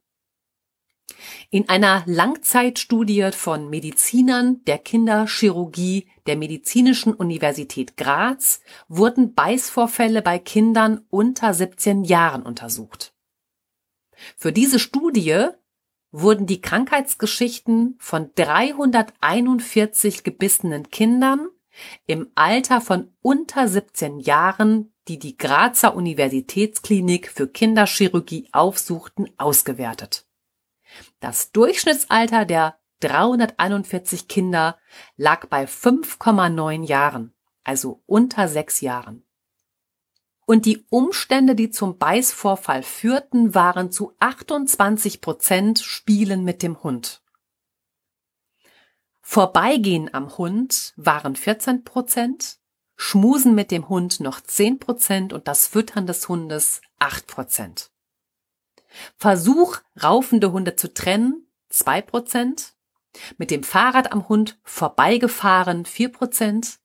In 1.50 1.68
einer 1.68 2.04
Langzeitstudie 2.06 3.32
von 3.32 3.68
Medizinern 3.68 4.64
der 4.64 4.78
Kinderchirurgie 4.78 6.08
der 6.26 6.36
Medizinischen 6.36 7.12
Universität 7.12 7.98
Graz 7.98 8.62
wurden 8.88 9.34
Beißvorfälle 9.34 10.22
bei 10.22 10.38
Kindern 10.38 11.04
unter 11.10 11.52
17 11.52 12.04
Jahren 12.04 12.44
untersucht. 12.44 13.12
Für 14.38 14.52
diese 14.52 14.78
Studie 14.78 15.48
wurden 16.16 16.46
die 16.46 16.60
Krankheitsgeschichten 16.60 17.96
von 17.98 18.30
341 18.36 20.22
gebissenen 20.22 20.90
Kindern 20.90 21.48
im 22.06 22.30
Alter 22.36 22.80
von 22.80 23.12
unter 23.20 23.66
17 23.66 24.20
Jahren, 24.20 24.94
die 25.08 25.18
die 25.18 25.36
Grazer 25.36 25.96
Universitätsklinik 25.96 27.26
für 27.28 27.48
Kinderchirurgie 27.48 28.48
aufsuchten, 28.52 29.28
ausgewertet. 29.38 30.24
Das 31.18 31.50
Durchschnittsalter 31.50 32.44
der 32.44 32.78
341 33.00 34.28
Kinder 34.28 34.78
lag 35.16 35.46
bei 35.48 35.64
5,9 35.64 36.84
Jahren, 36.84 37.34
also 37.64 38.04
unter 38.06 38.46
sechs 38.46 38.80
Jahren. 38.80 39.23
Und 40.46 40.66
die 40.66 40.84
Umstände, 40.90 41.54
die 41.54 41.70
zum 41.70 41.98
Beißvorfall 41.98 42.82
führten, 42.82 43.54
waren 43.54 43.90
zu 43.90 44.12
28 44.18 45.20
Prozent 45.20 45.78
Spielen 45.78 46.44
mit 46.44 46.62
dem 46.62 46.82
Hund. 46.82 47.22
Vorbeigehen 49.22 50.12
am 50.12 50.36
Hund 50.36 50.92
waren 50.96 51.34
14 51.34 51.82
Prozent, 51.82 52.58
Schmusen 52.96 53.54
mit 53.54 53.70
dem 53.70 53.88
Hund 53.88 54.20
noch 54.20 54.40
10 54.40 54.78
Prozent 54.78 55.32
und 55.32 55.48
das 55.48 55.66
Füttern 55.66 56.06
des 56.06 56.28
Hundes 56.28 56.82
8 56.98 57.26
Prozent. 57.26 57.90
Versuch, 59.16 59.78
raufende 60.00 60.52
Hunde 60.52 60.76
zu 60.76 60.92
trennen, 60.92 61.48
2 61.70 62.02
Prozent. 62.02 62.74
Mit 63.38 63.50
dem 63.50 63.62
Fahrrad 63.62 64.12
am 64.12 64.28
Hund 64.28 64.58
vorbeigefahren, 64.62 65.86
4 65.86 66.12
Prozent. 66.12 66.78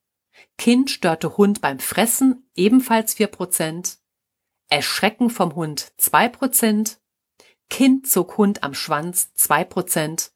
Kind 0.58 0.91
störte 0.91 1.38
Hund 1.38 1.62
beim 1.62 1.79
Fressen, 1.79 2.49
ebenfalls 2.56 3.15
4 3.15 3.28
Prozent. 3.28 3.99
Erschrecken 4.67 5.30
vom 5.30 5.56
Hund 5.56 5.93
2 5.97 6.30
Prozent. 6.30 6.99
Kind 7.69 8.08
zog 8.08 8.38
Hund 8.38 8.63
am 8.63 8.73
Schwanz 8.73 9.34
2 9.36 9.63
Prozent. 9.63 10.32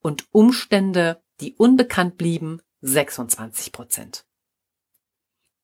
Und 0.00 0.26
Umstände, 0.30 1.22
die 1.40 1.54
unbekannt 1.54 2.16
blieben, 2.16 2.60
26 2.82 3.72
Prozent. 3.72 4.26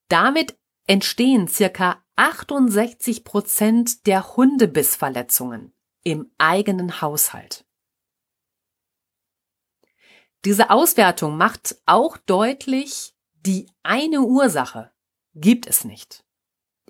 Damit 0.09 0.59
entstehen 0.87 1.47
circa 1.47 2.03
68 2.17 3.25
Prozent 3.25 4.07
der 4.07 4.37
Hundebissverletzungen 4.37 5.73
im 6.03 6.31
eigenen 6.39 7.01
Haushalt. 7.01 7.65
Diese 10.45 10.71
Auswertung 10.71 11.37
macht 11.37 11.77
auch 11.87 12.17
deutlich, 12.17 13.15
die 13.47 13.71
eine 13.83 14.23
Ursache 14.23 14.91
gibt 15.35 15.67
es 15.67 15.85
nicht. 15.85 16.25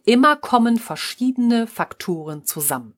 Immer 0.04 0.36
kommen 0.36 0.78
verschiedene 0.78 1.66
Faktoren 1.66 2.44
zusammen. 2.44 2.96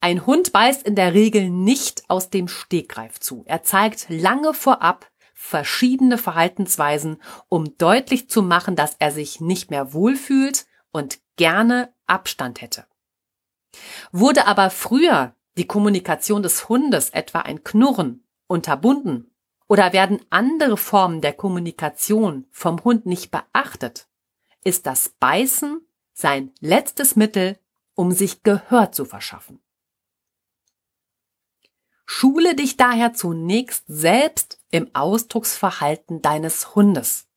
Ein 0.00 0.26
Hund 0.26 0.52
beißt 0.52 0.82
in 0.82 0.94
der 0.94 1.14
Regel 1.14 1.50
nicht 1.50 2.08
aus 2.08 2.30
dem 2.30 2.48
Stegreif 2.48 3.20
zu. 3.20 3.44
Er 3.46 3.62
zeigt 3.62 4.06
lange 4.08 4.54
vorab 4.54 5.10
verschiedene 5.34 6.18
Verhaltensweisen, 6.18 7.20
um 7.48 7.76
deutlich 7.78 8.28
zu 8.28 8.42
machen, 8.42 8.76
dass 8.76 8.96
er 8.98 9.10
sich 9.10 9.40
nicht 9.40 9.70
mehr 9.70 9.92
wohlfühlt 9.92 10.66
und 10.92 11.18
gerne 11.36 11.94
Abstand 12.06 12.60
hätte. 12.60 12.86
Wurde 14.12 14.46
aber 14.46 14.70
früher 14.70 15.34
die 15.56 15.66
Kommunikation 15.66 16.42
des 16.42 16.68
Hundes, 16.68 17.10
etwa 17.10 17.40
ein 17.40 17.64
Knurren, 17.64 18.26
unterbunden 18.46 19.29
oder 19.70 19.92
werden 19.92 20.20
andere 20.30 20.76
Formen 20.76 21.20
der 21.20 21.32
Kommunikation 21.32 22.44
vom 22.50 22.82
Hund 22.82 23.06
nicht 23.06 23.30
beachtet, 23.30 24.08
ist 24.64 24.84
das 24.84 25.10
Beißen 25.10 25.80
sein 26.12 26.52
letztes 26.58 27.14
Mittel, 27.14 27.56
um 27.94 28.10
sich 28.10 28.42
Gehör 28.42 28.90
zu 28.90 29.04
verschaffen. 29.04 29.60
Schule 32.04 32.56
dich 32.56 32.78
daher 32.78 33.14
zunächst 33.14 33.84
selbst 33.86 34.58
im 34.72 34.92
Ausdrucksverhalten 34.92 36.20
deines 36.20 36.74
Hundes. 36.74 37.28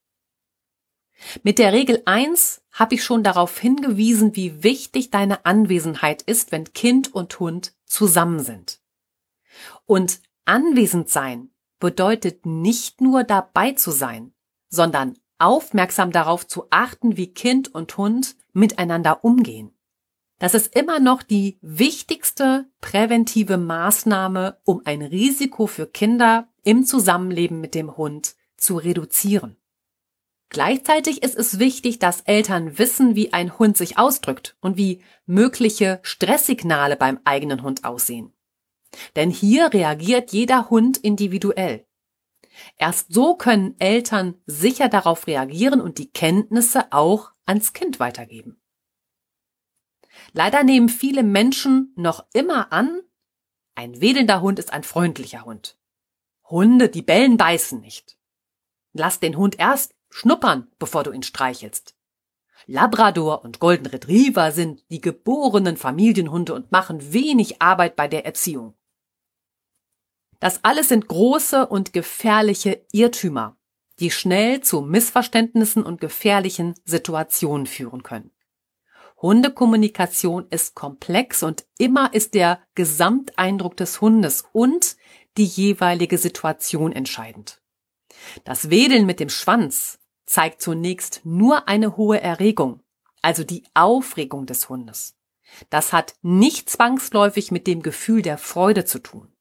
Mit 1.44 1.60
der 1.60 1.72
Regel 1.72 2.02
1 2.06 2.64
habe 2.72 2.96
ich 2.96 3.04
schon 3.04 3.22
darauf 3.22 3.60
hingewiesen, 3.60 4.36
wie 4.36 4.64
wichtig 4.64 5.12
deine 5.12 5.46
Anwesenheit 5.46 6.24
ist, 6.24 6.52
wenn 6.52 6.74
Kind 6.74 7.14
und 7.14 7.40
Hund 7.40 7.76
zusammen 7.86 8.40
sind. 8.40 8.82
Und 9.86 10.20
anwesend 10.46 11.12
sein 11.12 11.53
bedeutet 11.84 12.46
nicht 12.46 13.02
nur 13.02 13.26
dabei 13.26 13.74
zu 13.74 13.92
sein, 13.92 14.34
sondern 14.70 15.18
aufmerksam 15.38 16.14
darauf 16.14 16.48
zu 16.48 16.68
achten, 16.70 17.18
wie 17.18 17.34
Kind 17.34 17.76
und 17.76 17.98
Hund 17.98 18.38
miteinander 18.54 19.26
umgehen. 19.26 19.78
Das 20.40 20.54
ist 20.54 20.74
immer 20.74 21.02
noch 21.02 21.24
die 21.24 21.58
wichtigste 21.62 22.70
präventive 22.80 23.58
Maßnahme, 23.58 24.62
um 24.64 24.82
ein 24.86 25.02
Risiko 25.02 25.68
für 25.68 25.86
Kinder 25.86 26.48
im 26.64 26.86
Zusammenleben 26.86 27.60
mit 27.60 27.76
dem 27.76 27.98
Hund 27.98 28.38
zu 28.56 28.78
reduzieren. 28.78 29.58
Gleichzeitig 30.48 31.22
ist 31.22 31.36
es 31.36 31.60
wichtig, 31.60 32.00
dass 32.00 32.22
Eltern 32.22 32.80
wissen, 32.80 33.18
wie 33.18 33.34
ein 33.34 33.60
Hund 33.60 33.76
sich 33.76 33.98
ausdrückt 33.98 34.56
und 34.62 34.78
wie 34.78 35.02
mögliche 35.26 36.00
Stresssignale 36.04 36.96
beim 36.96 37.20
eigenen 37.26 37.62
Hund 37.62 37.84
aussehen. 37.84 38.32
Denn 39.16 39.30
hier 39.30 39.74
reagiert 39.74 40.32
jeder 40.32 40.70
Hund 40.70 40.98
individuell. 40.98 41.86
Erst 42.78 43.14
so 43.14 43.36
können 43.36 43.76
Eltern 43.80 44.36
sicher 44.46 44.90
darauf 44.90 45.28
reagieren 45.28 45.82
und 45.82 45.98
die 45.98 46.12
Kenntnisse 46.12 46.92
auch 46.92 47.32
ans 47.46 47.74
Kind 47.74 48.00
weitergeben. 48.00 48.62
Leider 50.34 50.64
nehmen 50.64 50.90
viele 50.90 51.24
Menschen 51.24 51.94
noch 51.96 52.26
immer 52.34 52.72
an, 52.72 53.02
ein 53.76 54.02
wedelnder 54.02 54.42
Hund 54.42 54.60
ist 54.60 54.72
ein 54.72 54.84
freundlicher 54.84 55.46
Hund. 55.46 55.78
Hunde, 56.48 56.90
die 56.90 57.02
bellen, 57.02 57.38
beißen 57.38 57.82
nicht. 57.82 58.18
Lass 58.94 59.20
den 59.20 59.36
Hund 59.36 59.58
erst 59.58 59.96
schnuppern, 60.10 60.68
bevor 60.78 61.04
du 61.04 61.12
ihn 61.12 61.24
streichelst. 61.24 61.96
Labrador 62.68 63.44
und 63.44 63.60
Golden 63.60 63.88
Retriever 63.88 64.52
sind 64.52 64.84
die 64.90 65.02
geborenen 65.02 65.76
Familienhunde 65.76 66.54
und 66.54 66.72
machen 66.72 67.14
wenig 67.14 67.62
Arbeit 67.62 67.96
bei 67.96 68.08
der 68.08 68.26
Erziehung. 68.26 68.76
Das 70.44 70.60
alles 70.66 70.90
sind 70.90 71.08
große 71.08 71.68
und 71.68 71.94
gefährliche 71.94 72.86
Irrtümer, 72.92 73.56
die 74.02 74.12
schnell 74.12 74.60
zu 74.60 74.82
Missverständnissen 74.82 75.84
und 75.84 76.02
gefährlichen 76.02 76.76
Situationen 76.84 77.66
führen 77.66 78.04
können. 78.04 78.30
Hundekommunikation 79.22 80.48
ist 80.50 80.76
komplex 80.76 81.44
und 81.44 81.64
immer 81.78 82.14
ist 82.14 82.34
der 82.34 82.60
Gesamteindruck 82.76 83.78
des 83.78 84.02
Hundes 84.02 84.44
und 84.52 84.98
die 85.38 85.46
jeweilige 85.46 86.18
Situation 86.18 86.92
entscheidend. 86.92 87.62
Das 88.44 88.70
Wedeln 88.70 89.06
mit 89.06 89.22
dem 89.22 89.30
Schwanz 89.30 89.98
zeigt 90.26 90.62
zunächst 90.62 91.22
nur 91.24 91.70
eine 91.70 91.96
hohe 91.96 92.20
Erregung, 92.20 92.82
also 93.22 93.46
die 93.46 93.64
Aufregung 93.74 94.46
des 94.46 94.68
Hundes. 94.68 95.16
Das 95.70 95.94
hat 95.94 96.16
nicht 96.22 96.70
zwangsläufig 96.70 97.50
mit 97.50 97.66
dem 97.66 97.82
Gefühl 97.82 98.22
der 98.22 98.38
Freude 98.38 98.84
zu 98.84 99.00
tun. 99.00 99.33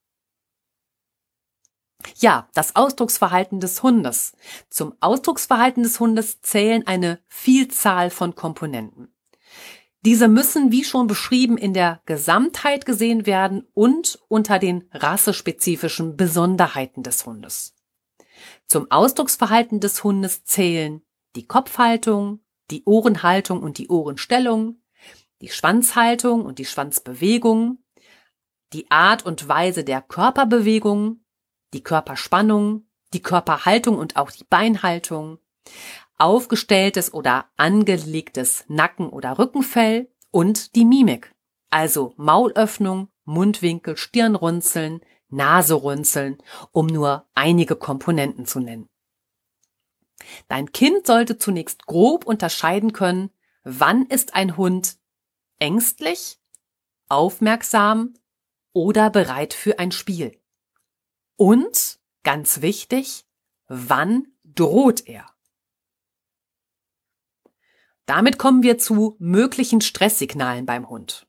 Ja, 2.16 2.48
das 2.54 2.76
Ausdrucksverhalten 2.76 3.60
des 3.60 3.82
Hundes. 3.82 4.32
Zum 4.70 4.94
Ausdrucksverhalten 5.00 5.82
des 5.82 6.00
Hundes 6.00 6.40
zählen 6.42 6.86
eine 6.86 7.20
Vielzahl 7.28 8.10
von 8.10 8.34
Komponenten. 8.34 9.14
Diese 10.04 10.26
müssen, 10.26 10.72
wie 10.72 10.82
schon 10.82 11.06
beschrieben, 11.06 11.56
in 11.56 11.74
der 11.74 12.02
Gesamtheit 12.06 12.86
gesehen 12.86 13.24
werden 13.24 13.68
und 13.72 14.18
unter 14.28 14.58
den 14.58 14.88
rassespezifischen 14.92 16.16
Besonderheiten 16.16 17.04
des 17.04 17.24
Hundes. 17.24 17.74
Zum 18.66 18.90
Ausdrucksverhalten 18.90 19.78
des 19.78 20.02
Hundes 20.02 20.44
zählen 20.44 21.02
die 21.36 21.46
Kopfhaltung, 21.46 22.40
die 22.70 22.82
Ohrenhaltung 22.84 23.62
und 23.62 23.78
die 23.78 23.88
Ohrenstellung, 23.88 24.82
die 25.40 25.50
Schwanzhaltung 25.50 26.44
und 26.44 26.58
die 26.58 26.64
Schwanzbewegung, 26.64 27.78
die 28.72 28.90
Art 28.90 29.24
und 29.24 29.46
Weise 29.48 29.84
der 29.84 30.02
Körperbewegung, 30.02 31.21
die 31.72 31.82
Körperspannung, 31.82 32.86
die 33.12 33.22
Körperhaltung 33.22 33.98
und 33.98 34.16
auch 34.16 34.30
die 34.30 34.44
Beinhaltung, 34.44 35.38
aufgestelltes 36.18 37.12
oder 37.12 37.46
angelegtes 37.56 38.64
Nacken- 38.68 39.10
oder 39.10 39.38
Rückenfell 39.38 40.10
und 40.30 40.74
die 40.76 40.84
Mimik, 40.84 41.34
also 41.70 42.14
Maulöffnung, 42.16 43.08
Mundwinkel, 43.24 43.96
Stirnrunzeln, 43.96 45.00
Naserunzeln, 45.28 46.38
um 46.72 46.86
nur 46.86 47.28
einige 47.34 47.76
Komponenten 47.76 48.46
zu 48.46 48.60
nennen. 48.60 48.88
Dein 50.48 50.72
Kind 50.72 51.06
sollte 51.06 51.38
zunächst 51.38 51.86
grob 51.86 52.26
unterscheiden 52.26 52.92
können, 52.92 53.30
wann 53.64 54.06
ist 54.06 54.34
ein 54.34 54.56
Hund 54.56 54.98
ängstlich, 55.58 56.38
aufmerksam 57.08 58.14
oder 58.72 59.10
bereit 59.10 59.54
für 59.54 59.78
ein 59.78 59.92
Spiel. 59.92 60.41
Und, 61.42 61.98
ganz 62.22 62.60
wichtig, 62.60 63.24
wann 63.66 64.28
droht 64.44 65.08
er? 65.08 65.28
Damit 68.06 68.38
kommen 68.38 68.62
wir 68.62 68.78
zu 68.78 69.16
möglichen 69.18 69.80
Stresssignalen 69.80 70.66
beim 70.66 70.88
Hund. 70.88 71.26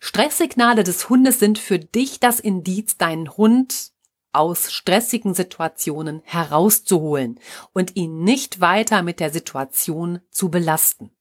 Stresssignale 0.00 0.82
des 0.82 1.08
Hundes 1.08 1.38
sind 1.38 1.60
für 1.60 1.78
dich 1.78 2.18
das 2.18 2.40
Indiz, 2.40 2.96
deinen 2.96 3.36
Hund 3.36 3.92
aus 4.32 4.72
stressigen 4.72 5.32
Situationen 5.32 6.20
herauszuholen 6.24 7.38
und 7.72 7.94
ihn 7.94 8.24
nicht 8.24 8.60
weiter 8.60 9.04
mit 9.04 9.20
der 9.20 9.30
Situation 9.30 10.22
zu 10.32 10.50
belasten. 10.50 11.12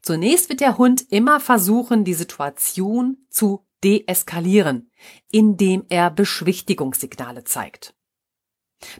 Zunächst 0.00 0.48
wird 0.48 0.60
der 0.60 0.78
Hund 0.78 1.10
immer 1.10 1.40
versuchen, 1.40 2.04
die 2.04 2.14
Situation 2.14 3.26
zu 3.30 3.65
deeskalieren, 3.84 4.90
indem 5.30 5.84
er 5.88 6.10
Beschwichtigungssignale 6.10 7.44
zeigt. 7.44 7.94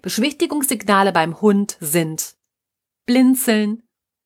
Beschwichtigungssignale 0.03 1.13
beim 1.13 1.41
Hund 1.41 1.77
sind 1.81 2.37
Blinzeln, 3.05 3.83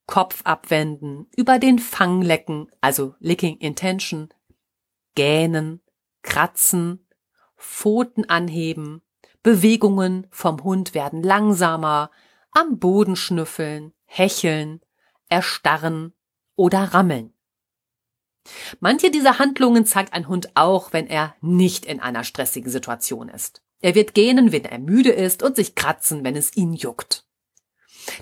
Kopf 0.07 0.43
abwenden, 0.45 1.29
über 1.37 1.59
den 1.59 1.79
Fang 1.79 2.23
lecken, 2.23 2.69
also 2.81 3.15
Licking 3.21 3.59
Intention, 3.59 4.29
gähnen, 5.15 5.83
kratzen, 6.23 7.07
Pfoten 7.57 8.29
anheben, 8.29 9.03
Bewegungen 9.43 10.27
vom 10.31 10.65
Hund 10.65 10.95
werden 10.95 11.23
langsamer, 11.23 12.11
am 12.53 12.79
Boden 12.79 13.17
schnüffeln, 13.17 13.93
hecheln, 14.05 14.81
erstarren 15.29 16.15
oder 16.57 16.83
rammeln. 16.93 17.33
Manche 18.81 19.11
dieser 19.11 19.39
Handlungen 19.39 19.87
zeigt 19.87 20.13
ein 20.13 20.29
Hund 20.29 20.51
auch, 20.55 20.93
wenn 20.93 21.07
er 21.07 21.35
nicht 21.41 21.85
in 21.87 22.01
einer 22.01 22.25
stressigen 22.25 22.71
Situation 22.71 23.29
ist. 23.29 23.63
Er 23.81 23.95
wird 23.95 24.15
gähnen, 24.15 24.53
wenn 24.53 24.65
er 24.65 24.79
müde 24.79 25.11
ist 25.11 25.43
und 25.43 25.57
sich 25.57 25.75
kratzen, 25.75 26.25
wenn 26.25 26.37
es 26.37 26.57
ihn 26.57 26.75
juckt. 26.75 27.27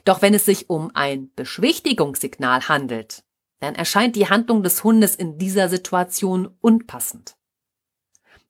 Doch 0.05 0.23
wenn 0.23 0.35
es 0.35 0.45
sich 0.45 0.71
um 0.71 0.91
ein 0.95 1.33
Beschwichtigungssignal 1.35 2.69
handelt, 2.69 3.25
dann 3.61 3.75
erscheint 3.75 4.17
die 4.17 4.29
Handlung 4.29 4.62
des 4.62 4.85
Hundes 4.85 5.17
in 5.17 5.38
dieser 5.38 5.69
Situation 5.69 6.57
unpassend. 6.61 7.37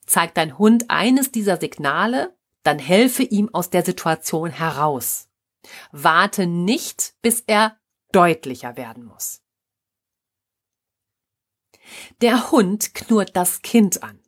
Zeigt 0.07 0.37
dein 0.37 0.59
Hund 0.59 0.87
eines 0.89 1.33
dieser 1.33 1.59
Signale, 1.59 2.37
dann 2.63 2.79
helfe 2.79 3.23
ihm 3.23 3.49
aus 3.55 3.71
der 3.71 3.85
Situation 3.85 4.51
heraus. 4.51 5.29
Warte 5.93 6.47
nicht, 6.47 7.15
bis 7.23 7.43
er 7.47 7.79
deutlicher 8.13 8.77
werden 8.77 9.05
muss. 9.05 9.43
Der 12.21 12.51
Hund 12.51 12.95
knurrt 12.95 13.37
das 13.37 13.63
Kind 13.63 14.03
an. 14.03 14.21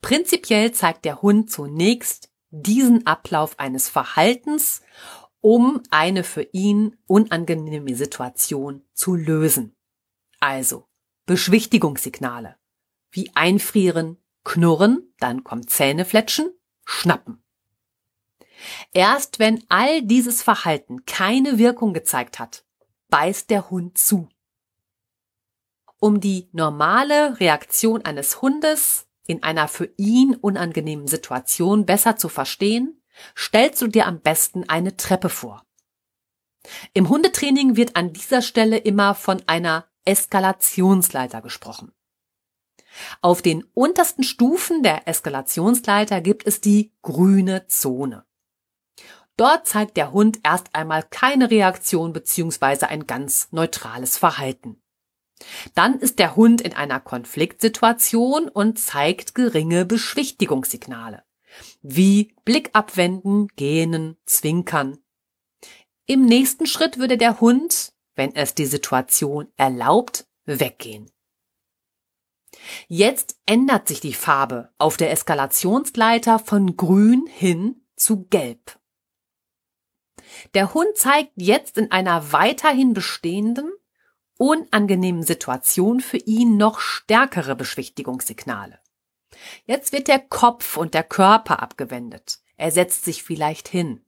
Prinzipiell 0.00 0.72
zeigt 0.72 1.04
der 1.04 1.22
Hund 1.22 1.50
zunächst 1.50 2.30
diesen 2.50 3.06
Ablauf 3.06 3.58
eines 3.58 3.88
Verhaltens, 3.88 4.82
um 5.40 5.82
eine 5.90 6.24
für 6.24 6.42
ihn 6.52 6.96
unangenehme 7.06 7.94
Situation 7.94 8.84
zu 8.94 9.14
lösen. 9.14 9.76
Also 10.40 10.88
Beschwichtigungssignale 11.26 12.56
wie 13.12 13.30
einfrieren, 13.34 14.16
knurren, 14.42 15.14
dann 15.18 15.44
kommt 15.44 15.70
Zähnefletschen, 15.70 16.50
schnappen. 16.84 17.44
Erst 18.92 19.38
wenn 19.38 19.62
all 19.68 20.02
dieses 20.02 20.42
Verhalten 20.42 21.04
keine 21.04 21.58
Wirkung 21.58 21.92
gezeigt 21.92 22.38
hat, 22.38 22.64
beißt 23.08 23.50
der 23.50 23.70
Hund 23.70 23.98
zu. 23.98 24.28
Um 26.02 26.18
die 26.18 26.48
normale 26.50 27.38
Reaktion 27.38 28.04
eines 28.04 28.42
Hundes 28.42 29.06
in 29.28 29.44
einer 29.44 29.68
für 29.68 29.88
ihn 29.96 30.34
unangenehmen 30.34 31.06
Situation 31.06 31.86
besser 31.86 32.16
zu 32.16 32.28
verstehen, 32.28 33.00
stellst 33.38 33.80
du 33.80 33.86
dir 33.86 34.08
am 34.08 34.20
besten 34.20 34.68
eine 34.68 34.96
Treppe 34.96 35.28
vor. 35.28 35.64
Im 36.92 37.08
Hundetraining 37.08 37.76
wird 37.76 37.94
an 37.94 38.12
dieser 38.12 38.42
Stelle 38.42 38.78
immer 38.78 39.14
von 39.14 39.44
einer 39.46 39.86
Eskalationsleiter 40.04 41.40
gesprochen. 41.40 41.92
Auf 43.20 43.40
den 43.40 43.62
untersten 43.72 44.24
Stufen 44.24 44.82
der 44.82 45.06
Eskalationsleiter 45.06 46.20
gibt 46.20 46.48
es 46.48 46.60
die 46.60 46.92
grüne 47.02 47.68
Zone. 47.68 48.24
Dort 49.36 49.68
zeigt 49.68 49.96
der 49.96 50.10
Hund 50.10 50.40
erst 50.42 50.74
einmal 50.74 51.04
keine 51.04 51.48
Reaktion 51.48 52.12
bzw. 52.12 52.86
ein 52.86 53.06
ganz 53.06 53.52
neutrales 53.52 54.18
Verhalten. 54.18 54.81
Dann 55.74 55.98
ist 55.98 56.18
der 56.18 56.36
Hund 56.36 56.60
in 56.60 56.74
einer 56.74 57.00
Konfliktsituation 57.00 58.48
und 58.48 58.78
zeigt 58.78 59.34
geringe 59.34 59.84
Beschwichtigungssignale, 59.84 61.24
wie 61.82 62.34
Blick 62.44 62.70
abwenden, 62.72 63.48
gähnen, 63.56 64.16
zwinkern. 64.24 64.98
Im 66.06 66.24
nächsten 66.24 66.66
Schritt 66.66 66.98
würde 66.98 67.16
der 67.16 67.40
Hund, 67.40 67.92
wenn 68.14 68.34
es 68.34 68.54
die 68.54 68.66
Situation 68.66 69.48
erlaubt, 69.56 70.26
weggehen. 70.44 71.10
Jetzt 72.88 73.36
ändert 73.46 73.88
sich 73.88 74.00
die 74.00 74.14
Farbe 74.14 74.72
auf 74.78 74.96
der 74.96 75.10
Eskalationsleiter 75.10 76.38
von 76.38 76.76
grün 76.76 77.26
hin 77.26 77.86
zu 77.96 78.26
gelb. 78.26 78.78
Der 80.54 80.74
Hund 80.74 80.96
zeigt 80.96 81.32
jetzt 81.36 81.78
in 81.78 81.90
einer 81.90 82.32
weiterhin 82.32 82.94
bestehenden, 82.94 83.72
unangenehmen 84.38 85.22
Situation 85.22 86.00
für 86.00 86.18
ihn 86.18 86.56
noch 86.56 86.80
stärkere 86.80 87.56
Beschwichtigungssignale. 87.56 88.78
Jetzt 89.64 89.92
wird 89.92 90.08
der 90.08 90.18
Kopf 90.18 90.76
und 90.76 90.94
der 90.94 91.04
Körper 91.04 91.62
abgewendet. 91.62 92.40
Er 92.56 92.70
setzt 92.70 93.04
sich 93.04 93.22
vielleicht 93.22 93.68
hin. 93.68 94.04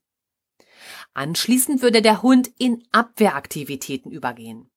Anschließend 1.15 1.83
würde 1.83 2.03
der 2.03 2.23
Hund 2.23 2.51
in 2.59 2.85
Abwehraktivitäten 2.93 4.11
übergehen. 4.11 4.71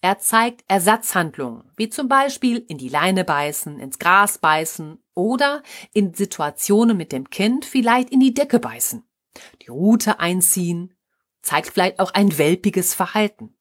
Er 0.00 0.18
zeigt 0.18 0.64
Ersatzhandlungen, 0.68 1.72
wie 1.76 1.88
zum 1.88 2.06
Beispiel 2.08 2.64
in 2.68 2.78
die 2.78 2.88
Leine 2.88 3.24
beißen, 3.24 3.80
ins 3.80 3.98
Gras 3.98 4.38
beißen 4.38 5.02
oder 5.14 5.62
in 5.92 6.14
Situationen 6.14 6.96
mit 6.96 7.10
dem 7.10 7.30
Kind 7.30 7.64
vielleicht 7.64 8.10
in 8.10 8.20
die 8.20 8.32
Decke 8.32 8.60
beißen, 8.60 9.02
die 9.62 9.70
Rute 9.70 10.20
einziehen, 10.20 10.94
zeigt 11.42 11.72
vielleicht 11.72 11.98
auch 11.98 12.12
ein 12.14 12.38
welpiges 12.38 12.94
Verhalten. 12.94 13.57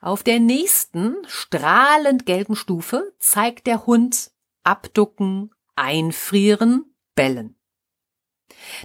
Auf 0.00 0.22
der 0.22 0.40
nächsten 0.40 1.16
strahlend 1.26 2.24
gelben 2.24 2.56
Stufe 2.56 3.14
zeigt 3.18 3.66
der 3.66 3.86
Hund 3.86 4.30
abducken, 4.62 5.54
einfrieren, 5.76 6.94
bellen. 7.14 7.56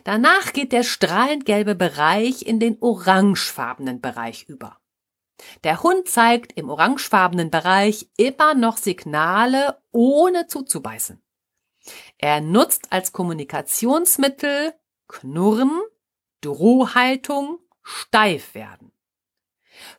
Danach 0.04 0.52
geht 0.54 0.72
der 0.72 0.84
strahlend 0.84 1.46
gelbe 1.46 1.76
Bereich 1.76 2.44
in 2.44 2.60
den 2.60 2.78
orangefarbenen 2.82 4.02
Bereich 4.02 4.44
über. 4.50 4.80
Der 5.64 5.84
Hund 5.84 6.08
zeigt 6.08 6.54
im 6.54 6.70
orangefarbenen 6.70 7.50
Bereich 7.50 8.10
immer 8.18 8.54
noch 8.54 8.78
Signale, 8.78 9.82
ohne 9.92 10.48
zuzubeißen. 10.48 11.22
Er 12.18 12.42
nutzt 12.42 12.92
als 12.92 13.12
Kommunikationsmittel 13.12 14.74
Knurren, 15.08 15.82
Drohhaltung, 16.42 17.60
steif 17.84 18.56
werden. 18.56 18.92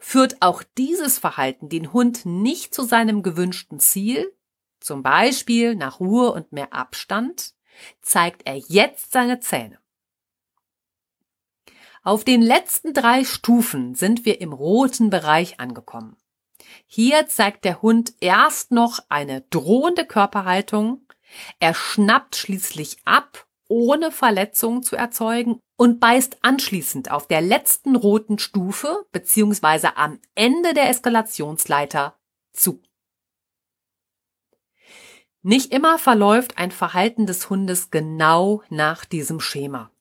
Führt 0.01 0.41
auch 0.41 0.63
dieses 0.77 1.19
Verhalten 1.19 1.69
den 1.69 1.93
Hund 1.93 2.27
nicht 2.27 2.75
zu 2.75 2.83
seinem 2.83 3.23
gewünschten 3.23 3.81
Ziel, 3.81 4.33
zum 4.81 5.03
Beispiel 5.03 5.75
nach 5.75 6.01
Ruhe 6.01 6.33
und 6.33 6.53
mehr 6.53 6.73
Abstand, 6.73 7.55
zeigt 8.01 8.47
er 8.47 8.57
jetzt 8.57 9.13
seine 9.13 9.41
Zähne. 9.41 9.79
Auf 12.03 12.23
den 12.23 12.41
letzten 12.41 12.95
drei 12.95 13.25
Stufen 13.25 13.95
sind 13.97 14.25
wir 14.25 14.41
im 14.41 14.53
roten 14.53 15.11
Bereich 15.11 15.59
angekommen. 15.59 16.17
Hier 16.87 17.27
zeigt 17.27 17.65
der 17.65 17.83
Hund 17.83 18.15
erst 18.21 18.71
noch 18.71 19.01
eine 19.09 19.41
drohende 19.51 20.07
Körperhaltung. 20.07 21.01
Er 21.59 21.75
schnappt 21.75 22.37
schließlich 22.37 22.99
ab, 23.05 23.46
ohne 23.69 24.11
Verletzungen 24.11 24.83
zu 24.83 24.97
erzeugen 24.97 25.61
und 25.77 26.01
beißt 26.01 26.39
anschließend 26.43 27.11
auf 27.11 27.27
der 27.27 27.41
letzten 27.41 27.97
roten 27.97 28.39
Stufe 28.39 29.07
bzw. 29.13 29.89
am 29.95 30.21
Ende 30.35 30.75
der 30.75 30.89
Eskalationsleiter 30.89 32.19
zu. 32.53 32.83
Nicht 35.43 35.73
immer 35.73 35.99
verläuft 35.99 36.59
ein 36.59 36.73
Verhalten 36.73 37.27
des 37.27 37.49
Hundes 37.51 37.91
genau 37.91 38.63
nach 38.69 39.05
diesem 39.05 39.39
Schema. 39.39 39.93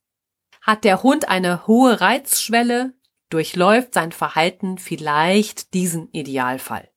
Hat 0.61 0.83
der 0.83 1.03
Hund 1.03 1.29
eine 1.29 1.67
hohe 1.67 2.01
Reizschwelle, 2.01 2.93
durchläuft 3.29 3.93
sein 3.93 4.11
Verhalten 4.11 4.79
vielleicht 4.79 5.75
diesen 5.75 6.09
Idealfall. 6.11 6.89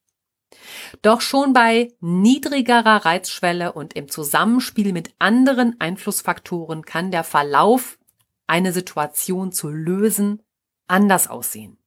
Doch 1.02 1.20
schon 1.20 1.52
bei 1.52 1.92
niedrigerer 2.00 3.04
Reizschwelle 3.04 3.72
und 3.72 3.94
im 3.94 4.08
Zusammenspiel 4.08 4.92
mit 4.92 5.14
anderen 5.18 5.80
Einflussfaktoren 5.80 6.84
kann 6.84 7.10
der 7.10 7.24
Verlauf, 7.24 7.98
eine 8.46 8.72
Situation 8.72 9.52
zu 9.52 9.68
lösen, 9.68 10.42
anders 10.86 11.28
aussehen. 11.28 11.78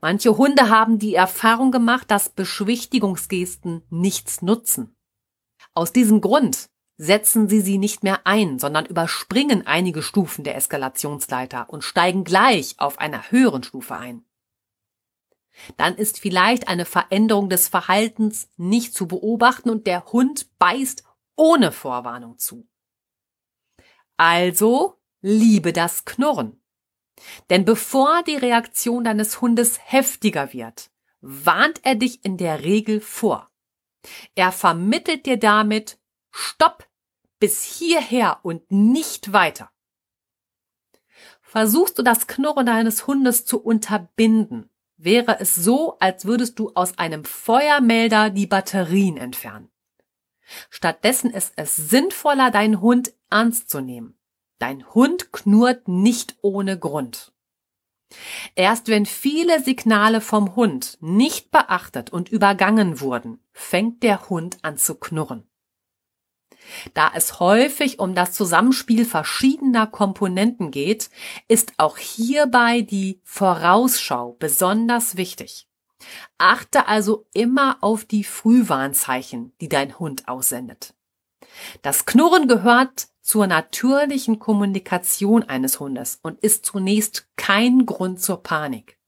Manche 0.00 0.36
Hunde 0.36 0.70
haben 0.70 0.98
die 0.98 1.14
Erfahrung 1.14 1.70
gemacht, 1.70 2.10
dass 2.10 2.30
Beschwichtigungsgesten 2.30 3.82
nichts 3.90 4.42
nutzen. 4.42 4.96
Aus 5.74 5.92
diesem 5.92 6.20
Grund 6.20 6.70
setzen 6.96 7.48
sie 7.48 7.60
sie 7.60 7.78
nicht 7.78 8.02
mehr 8.02 8.26
ein, 8.26 8.58
sondern 8.58 8.86
überspringen 8.86 9.66
einige 9.66 10.02
Stufen 10.02 10.42
der 10.42 10.56
Eskalationsleiter 10.56 11.70
und 11.70 11.84
steigen 11.84 12.24
gleich 12.24 12.74
auf 12.78 12.98
einer 12.98 13.30
höheren 13.30 13.62
Stufe 13.62 13.96
ein. 13.96 14.24
Dann 15.76 15.96
ist 15.96 16.18
vielleicht 16.18 16.68
eine 16.68 16.84
Veränderung 16.84 17.48
des 17.48 17.68
Verhaltens 17.68 18.48
nicht 18.56 18.94
zu 18.94 19.06
beobachten 19.06 19.70
und 19.70 19.86
der 19.86 20.04
Hund 20.06 20.48
beißt 20.58 21.04
ohne 21.36 21.72
Vorwarnung 21.72 22.38
zu. 22.38 22.68
Also 24.16 24.98
liebe 25.20 25.72
das 25.72 26.04
Knurren. 26.04 26.60
Denn 27.50 27.64
bevor 27.64 28.22
die 28.22 28.36
Reaktion 28.36 29.04
deines 29.04 29.40
Hundes 29.40 29.78
heftiger 29.82 30.52
wird, 30.52 30.90
warnt 31.20 31.84
er 31.84 31.96
dich 31.96 32.24
in 32.24 32.36
der 32.36 32.62
Regel 32.62 33.00
vor. 33.00 33.50
Er 34.34 34.52
vermittelt 34.52 35.26
dir 35.26 35.38
damit 35.38 35.98
Stopp 36.30 36.88
bis 37.40 37.62
hierher 37.62 38.40
und 38.42 38.70
nicht 38.70 39.32
weiter. 39.32 39.70
Versuchst 41.40 41.98
du 41.98 42.02
das 42.02 42.26
Knurren 42.26 42.66
deines 42.66 43.06
Hundes 43.06 43.44
zu 43.44 43.60
unterbinden, 43.62 44.70
wäre 44.98 45.40
es 45.40 45.54
so, 45.54 45.96
als 46.00 46.26
würdest 46.26 46.58
du 46.58 46.72
aus 46.74 46.98
einem 46.98 47.24
Feuermelder 47.24 48.30
die 48.30 48.46
Batterien 48.46 49.16
entfernen. 49.16 49.70
Stattdessen 50.70 51.30
ist 51.30 51.52
es 51.56 51.76
sinnvoller, 51.76 52.50
deinen 52.50 52.80
Hund 52.80 53.12
ernst 53.30 53.70
zu 53.70 53.80
nehmen. 53.80 54.18
Dein 54.58 54.84
Hund 54.94 55.32
knurrt 55.32 55.88
nicht 55.88 56.36
ohne 56.42 56.78
Grund. 56.78 57.32
Erst 58.54 58.88
wenn 58.88 59.06
viele 59.06 59.62
Signale 59.62 60.20
vom 60.20 60.56
Hund 60.56 60.98
nicht 61.00 61.50
beachtet 61.50 62.10
und 62.10 62.30
übergangen 62.30 63.00
wurden, 63.00 63.40
fängt 63.52 64.02
der 64.02 64.28
Hund 64.28 64.58
an 64.62 64.78
zu 64.78 64.94
knurren. 64.94 65.47
Da 66.94 67.12
es 67.14 67.40
häufig 67.40 67.98
um 67.98 68.14
das 68.14 68.32
Zusammenspiel 68.32 69.04
verschiedener 69.04 69.86
Komponenten 69.86 70.70
geht, 70.70 71.10
ist 71.48 71.72
auch 71.76 71.98
hierbei 71.98 72.82
die 72.82 73.20
Vorausschau 73.24 74.36
besonders 74.38 75.16
wichtig. 75.16 75.68
Achte 76.38 76.86
also 76.86 77.26
immer 77.34 77.78
auf 77.80 78.04
die 78.04 78.24
Frühwarnzeichen, 78.24 79.52
die 79.60 79.68
dein 79.68 79.98
Hund 79.98 80.28
aussendet. 80.28 80.94
Das 81.82 82.06
Knurren 82.06 82.46
gehört 82.46 83.08
zur 83.20 83.46
natürlichen 83.46 84.38
Kommunikation 84.38 85.42
eines 85.42 85.80
Hundes 85.80 86.18
und 86.22 86.38
ist 86.40 86.64
zunächst 86.64 87.28
kein 87.36 87.84
Grund 87.84 88.20
zur 88.20 88.42
Panik. 88.42 88.98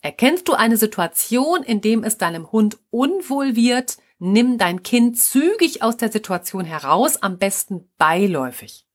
Erkennst 0.00 0.46
du 0.46 0.54
eine 0.54 0.76
Situation, 0.76 1.64
in 1.64 1.80
dem 1.80 2.04
es 2.04 2.18
deinem 2.18 2.52
Hund 2.52 2.78
unwohl 2.90 3.56
wird, 3.56 3.98
nimm 4.18 4.58
dein 4.58 4.82
Kind 4.82 5.18
zügig 5.18 5.82
aus 5.82 5.96
der 5.96 6.10
Situation 6.10 6.64
heraus, 6.64 7.16
am 7.22 7.38
besten 7.38 7.90
beiläufig. 7.98 8.86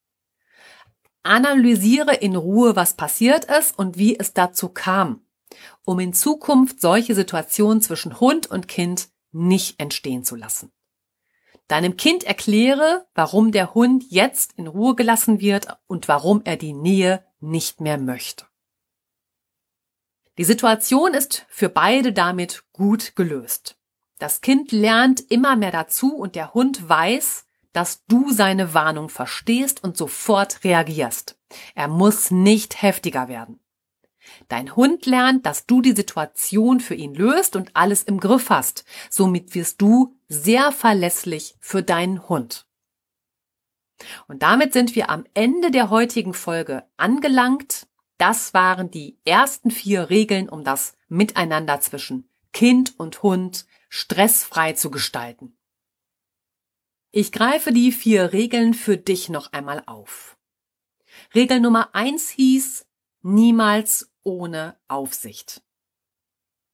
Analysiere 1.23 2.15
in 2.15 2.35
Ruhe, 2.35 2.75
was 2.75 2.95
passiert 2.95 3.45
ist 3.45 3.77
und 3.77 3.97
wie 3.97 4.19
es 4.19 4.33
dazu 4.33 4.69
kam, 4.69 5.25
um 5.85 5.99
in 5.99 6.13
Zukunft 6.13 6.81
solche 6.81 7.15
Situationen 7.15 7.81
zwischen 7.81 8.19
Hund 8.19 8.47
und 8.47 8.67
Kind 8.67 9.09
nicht 9.31 9.79
entstehen 9.79 10.23
zu 10.23 10.35
lassen. 10.35 10.71
Deinem 11.69 11.95
Kind 11.95 12.25
erkläre, 12.25 13.07
warum 13.15 13.53
der 13.53 13.73
Hund 13.73 14.03
jetzt 14.09 14.53
in 14.57 14.67
Ruhe 14.67 14.95
gelassen 14.95 15.39
wird 15.39 15.67
und 15.87 16.09
warum 16.09 16.41
er 16.43 16.57
die 16.57 16.73
Nähe 16.73 17.25
nicht 17.39 17.79
mehr 17.79 17.97
möchte. 17.97 18.45
Die 20.37 20.43
Situation 20.43 21.13
ist 21.13 21.45
für 21.47 21.69
beide 21.69 22.11
damit 22.11 22.65
gut 22.73 23.15
gelöst. 23.15 23.77
Das 24.23 24.39
Kind 24.39 24.71
lernt 24.71 25.19
immer 25.19 25.57
mehr 25.57 25.71
dazu 25.71 26.15
und 26.15 26.35
der 26.35 26.53
Hund 26.53 26.87
weiß, 26.87 27.45
dass 27.73 28.05
du 28.05 28.31
seine 28.31 28.73
Warnung 28.73 29.09
verstehst 29.09 29.83
und 29.83 29.97
sofort 29.97 30.63
reagierst. 30.63 31.37
Er 31.75 31.89
muss 31.89 32.31
nicht 32.31 32.81
heftiger 32.81 33.27
werden. 33.27 33.59
Dein 34.47 34.77
Hund 34.77 35.05
lernt, 35.07 35.45
dass 35.45 35.65
du 35.65 35.81
die 35.81 35.91
Situation 35.91 36.79
für 36.79 36.95
ihn 36.95 37.13
löst 37.13 37.57
und 37.57 37.71
alles 37.73 38.03
im 38.03 38.17
Griff 38.21 38.49
hast. 38.49 38.85
Somit 39.09 39.55
wirst 39.55 39.81
du 39.81 40.15
sehr 40.29 40.71
verlässlich 40.71 41.57
für 41.59 41.83
deinen 41.83 42.29
Hund. 42.29 42.65
Und 44.29 44.41
damit 44.41 44.71
sind 44.71 44.95
wir 44.95 45.09
am 45.09 45.25
Ende 45.33 45.69
der 45.69 45.89
heutigen 45.89 46.33
Folge 46.33 46.85
angelangt. 46.95 47.87
Das 48.17 48.53
waren 48.53 48.89
die 48.89 49.17
ersten 49.25 49.69
vier 49.69 50.09
Regeln, 50.09 50.47
um 50.47 50.63
das 50.63 50.95
Miteinander 51.09 51.81
zwischen 51.81 52.29
Kind 52.53 52.97
und 52.97 53.23
Hund 53.23 53.65
stressfrei 53.89 54.73
zu 54.73 54.89
gestalten. 54.89 55.57
Ich 57.11 57.31
greife 57.31 57.71
die 57.71 57.91
vier 57.91 58.33
Regeln 58.33 58.73
für 58.73 58.97
dich 58.97 59.29
noch 59.29 59.51
einmal 59.53 59.83
auf. 59.85 60.37
Regel 61.35 61.59
Nummer 61.59 61.93
eins 61.93 62.29
hieß, 62.29 62.87
niemals 63.21 64.11
ohne 64.23 64.79
Aufsicht. 64.87 65.61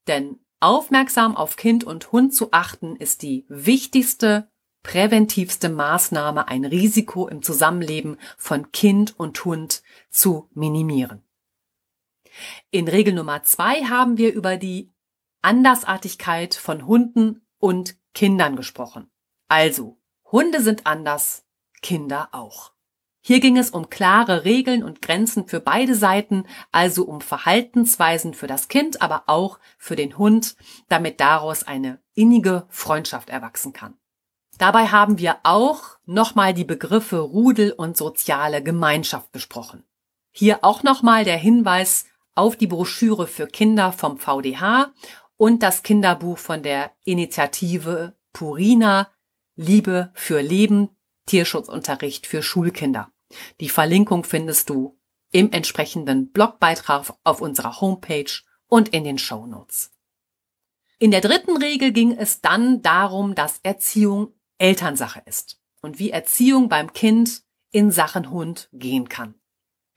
Denn 0.07 0.39
aufmerksam 0.59 1.35
auf 1.35 1.55
Kind 1.55 1.83
und 1.83 2.11
Hund 2.11 2.33
zu 2.33 2.51
achten 2.51 2.95
ist 2.95 3.21
die 3.21 3.45
wichtigste, 3.49 4.49
präventivste 4.81 5.69
Maßnahme, 5.69 6.47
ein 6.47 6.65
Risiko 6.65 7.27
im 7.27 7.41
Zusammenleben 7.41 8.17
von 8.37 8.71
Kind 8.71 9.19
und 9.19 9.43
Hund 9.43 9.83
zu 10.09 10.49
minimieren. 10.53 11.21
In 12.71 12.87
Regel 12.87 13.13
Nummer 13.13 13.43
zwei 13.43 13.83
haben 13.85 14.17
wir 14.17 14.33
über 14.33 14.57
die 14.57 14.91
Andersartigkeit 15.41 16.55
von 16.55 16.85
Hunden 16.85 17.45
und 17.59 17.95
Kindern 18.13 18.55
gesprochen. 18.55 19.09
Also, 19.47 19.97
Hunde 20.31 20.61
sind 20.61 20.85
anders, 20.85 21.45
Kinder 21.81 22.29
auch. 22.31 22.73
Hier 23.21 23.39
ging 23.41 23.57
es 23.57 23.69
um 23.69 23.89
klare 23.89 24.45
Regeln 24.45 24.83
und 24.83 25.01
Grenzen 25.01 25.47
für 25.47 25.59
beide 25.59 25.93
Seiten, 25.95 26.45
also 26.71 27.03
um 27.03 27.21
Verhaltensweisen 27.21 28.33
für 28.33 28.47
das 28.47 28.69
Kind, 28.69 29.01
aber 29.01 29.23
auch 29.27 29.59
für 29.77 29.95
den 29.95 30.17
Hund, 30.17 30.55
damit 30.87 31.19
daraus 31.19 31.63
eine 31.63 31.99
innige 32.13 32.65
Freundschaft 32.69 33.29
erwachsen 33.29 33.73
kann. 33.73 33.95
Dabei 34.57 34.87
haben 34.87 35.19
wir 35.19 35.37
auch 35.43 35.83
nochmal 36.05 36.53
die 36.53 36.65
Begriffe 36.65 37.19
Rudel 37.19 37.71
und 37.71 37.97
soziale 37.97 38.63
Gemeinschaft 38.63 39.31
besprochen. 39.31 39.83
Hier 40.31 40.63
auch 40.63 40.83
nochmal 40.83 41.23
der 41.23 41.37
Hinweis 41.37 42.05
auf 42.35 42.55
die 42.55 42.67
Broschüre 42.67 43.27
für 43.27 43.47
Kinder 43.47 43.91
vom 43.91 44.17
VDH 44.17 44.91
und 45.39 45.63
das 45.63 45.83
Kinderbuch 45.83 46.37
von 46.37 46.63
der 46.63 46.91
Initiative 47.05 48.13
Purina 48.33 49.09
Liebe 49.55 50.11
für 50.13 50.41
Leben 50.41 50.89
Tierschutzunterricht 51.27 52.27
für 52.27 52.43
Schulkinder. 52.43 53.13
Die 53.61 53.69
Verlinkung 53.69 54.25
findest 54.25 54.69
du 54.69 54.99
im 55.31 55.51
entsprechenden 55.53 56.31
Blogbeitrag 56.31 57.13
auf 57.23 57.39
unserer 57.39 57.79
Homepage 57.79 58.29
und 58.67 58.89
in 58.89 59.05
den 59.05 59.17
Show 59.17 59.45
Notes. 59.45 59.91
In 60.97 61.11
der 61.11 61.21
dritten 61.21 61.55
Regel 61.55 61.93
ging 61.93 62.11
es 62.11 62.41
dann 62.41 62.81
darum, 62.81 63.33
dass 63.33 63.59
Erziehung 63.63 64.33
Elternsache 64.57 65.21
ist 65.25 65.61
und 65.81 65.99
wie 65.99 66.09
Erziehung 66.09 66.67
beim 66.67 66.91
Kind 66.91 67.43
in 67.71 67.91
Sachen 67.91 68.29
Hund 68.29 68.67
gehen 68.73 69.07
kann. 69.07 69.38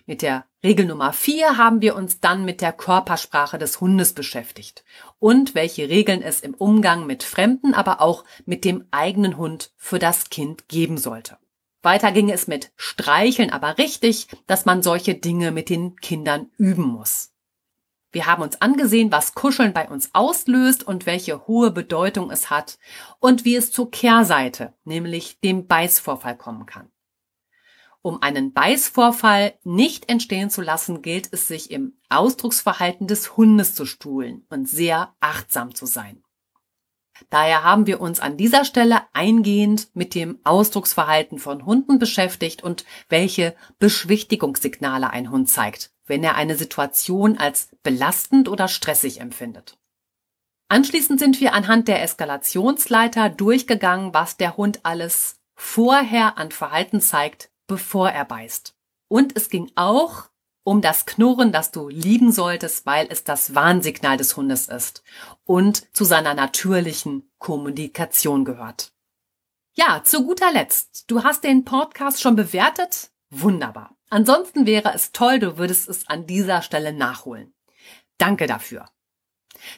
Mit 0.05 0.23
der 0.23 0.47
Regel 0.65 0.87
Nummer 0.87 1.13
vier 1.13 1.57
haben 1.57 1.81
wir 1.81 1.95
uns 1.95 2.19
dann 2.21 2.45
mit 2.45 2.61
der 2.61 2.73
Körpersprache 2.73 3.59
des 3.59 3.81
Hundes 3.81 4.15
beschäftigt 4.15 4.85
und 5.21 5.55
welche 5.55 5.89
Regeln 5.89 6.23
es 6.23 6.41
im 6.41 6.55
Umgang 6.55 7.07
mit 7.07 7.23
Fremden, 7.23 7.73
aber 7.73 8.01
auch 8.01 8.25
mit 8.45 8.65
dem 8.65 8.85
eigenen 8.91 9.37
Hund 9.37 9.73
für 9.77 10.01
das 10.01 10.29
Kind 10.31 10.69
geben 10.69 10.99
sollte. 10.99 11.39
Weiter 11.83 12.13
ging 12.13 12.31
es 12.31 12.47
mit 12.47 12.73
Streicheln, 12.77 13.51
aber 13.51 13.79
richtig, 13.79 14.29
dass 14.47 14.65
man 14.65 14.83
solche 14.83 15.15
Dinge 15.15 15.53
mit 15.53 15.69
den 15.69 15.97
Kindern 15.97 16.51
üben 16.57 16.85
muss. 16.85 17.33
Wir 18.13 18.27
haben 18.27 18.43
uns 18.43 18.61
angesehen, 18.61 19.11
was 19.11 19.35
Kuscheln 19.35 19.73
bei 19.73 19.89
uns 19.89 20.11
auslöst 20.13 20.87
und 20.87 21.07
welche 21.07 21.47
hohe 21.47 21.71
Bedeutung 21.71 22.31
es 22.31 22.51
hat 22.51 22.79
und 23.21 23.45
wie 23.45 23.57
es 23.57 23.73
zur 23.73 23.91
Kehrseite, 23.91 24.75
nämlich 24.85 25.41
dem 25.41 25.67
Beißvorfall 25.67 26.37
kommen 26.37 26.67
kann. 26.67 26.91
Um 28.03 28.21
einen 28.21 28.53
Beißvorfall 28.53 29.55
nicht 29.63 30.09
entstehen 30.11 30.51
zu 30.51 30.61
lassen, 30.61 31.03
gilt 31.03 31.33
es 31.33 31.47
sich 31.47 31.71
im 31.71 31.95
Ausdrucksverhalten 32.09 33.07
des 33.07 33.37
Hundes 33.37 33.77
zu 33.77 33.87
stuhlen 33.87 34.45
und 34.51 34.69
sehr 34.69 35.15
achtsam 35.21 35.73
zu 35.75 35.87
sein. 35.87 36.23
Daher 37.31 37.63
haben 37.63 37.87
wir 37.87 38.01
uns 38.01 38.19
an 38.19 38.37
dieser 38.37 38.65
Stelle 38.65 39.03
eingehend 39.13 39.95
mit 39.95 40.17
dem 40.17 40.41
Ausdrucksverhalten 40.43 41.39
von 41.39 41.65
Hunden 41.65 42.01
beschäftigt 42.01 42.65
und 42.65 42.85
welche 43.09 43.55
Beschwichtigungssignale 43.79 45.11
ein 45.11 45.31
Hund 45.31 45.49
zeigt, 45.49 45.93
wenn 46.05 46.25
er 46.25 46.35
eine 46.35 46.57
Situation 46.57 47.39
als 47.39 47.69
belastend 47.85 48.49
oder 48.49 48.67
stressig 48.67 49.21
empfindet. 49.21 49.79
Anschließend 50.69 51.21
sind 51.21 51.41
wir 51.41 51.53
anhand 51.53 51.87
der 51.87 52.03
Eskalationsleiter 52.03 53.29
durchgegangen, 53.29 54.13
was 54.13 54.37
der 54.37 54.57
Hund 54.57 54.81
alles 54.83 55.39
vorher 55.55 56.39
an 56.39 56.51
Verhalten 56.51 57.01
zeigt, 57.01 57.52
bevor 57.67 58.11
er 58.11 58.25
beißt. 58.25 58.77
Und 59.09 59.37
es 59.37 59.49
ging 59.49 59.71
auch 59.75 60.31
um 60.65 60.81
das 60.81 61.07
Knurren, 61.07 61.53
das 61.53 61.73
du 61.73 61.89
lieben 61.89 62.33
solltest, 62.33 62.87
weil 62.87 63.07
es 63.11 63.25
das 63.25 63.55
Warnsignal 63.55 64.17
des 64.17 64.37
Hundes 64.37 64.69
ist 64.69 65.03
und 65.45 65.95
zu 65.95 66.05
seiner 66.05 66.35
natürlichen 66.35 67.31
Kommunikation 67.39 68.45
gehört. 68.45 68.93
Ja, 69.75 70.03
zu 70.05 70.25
guter 70.25 70.53
Letzt, 70.53 71.11
du 71.11 71.25
hast 71.25 71.45
den 71.45 71.65
Podcast 71.65 72.21
schon 72.21 72.37
bewertet? 72.37 73.11
Wunderbar. 73.31 73.97
Ansonsten 74.11 74.67
wäre 74.67 74.93
es 74.95 75.13
toll, 75.13 75.39
du 75.39 75.57
würdest 75.57 75.89
es 75.89 76.07
an 76.07 76.27
dieser 76.27 76.63
Stelle 76.63 76.93
nachholen. 76.93 77.55
Danke 78.19 78.47
dafür. 78.47 78.91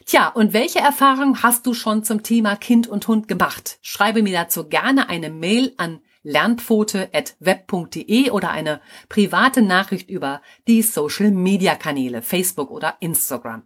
Tja, 0.05 0.27
und 0.29 0.53
welche 0.53 0.79
Erfahrung 0.79 1.41
hast 1.41 1.65
du 1.65 1.73
schon 1.73 2.03
zum 2.03 2.23
Thema 2.23 2.55
Kind 2.55 2.87
und 2.87 3.07
Hund 3.07 3.27
gemacht? 3.27 3.77
Schreibe 3.81 4.23
mir 4.23 4.33
dazu 4.33 4.67
gerne 4.67 5.09
eine 5.09 5.29
Mail 5.29 5.73
an 5.77 6.01
lernpfote.web.de 6.25 8.31
oder 8.31 8.51
eine 8.51 8.81
private 9.07 9.61
Nachricht 9.61 10.09
über 10.09 10.41
die 10.67 10.81
Social 10.81 11.31
Media 11.31 11.75
Kanäle 11.75 12.21
Facebook 12.21 12.71
oder 12.71 12.97
Instagram. 12.99 13.63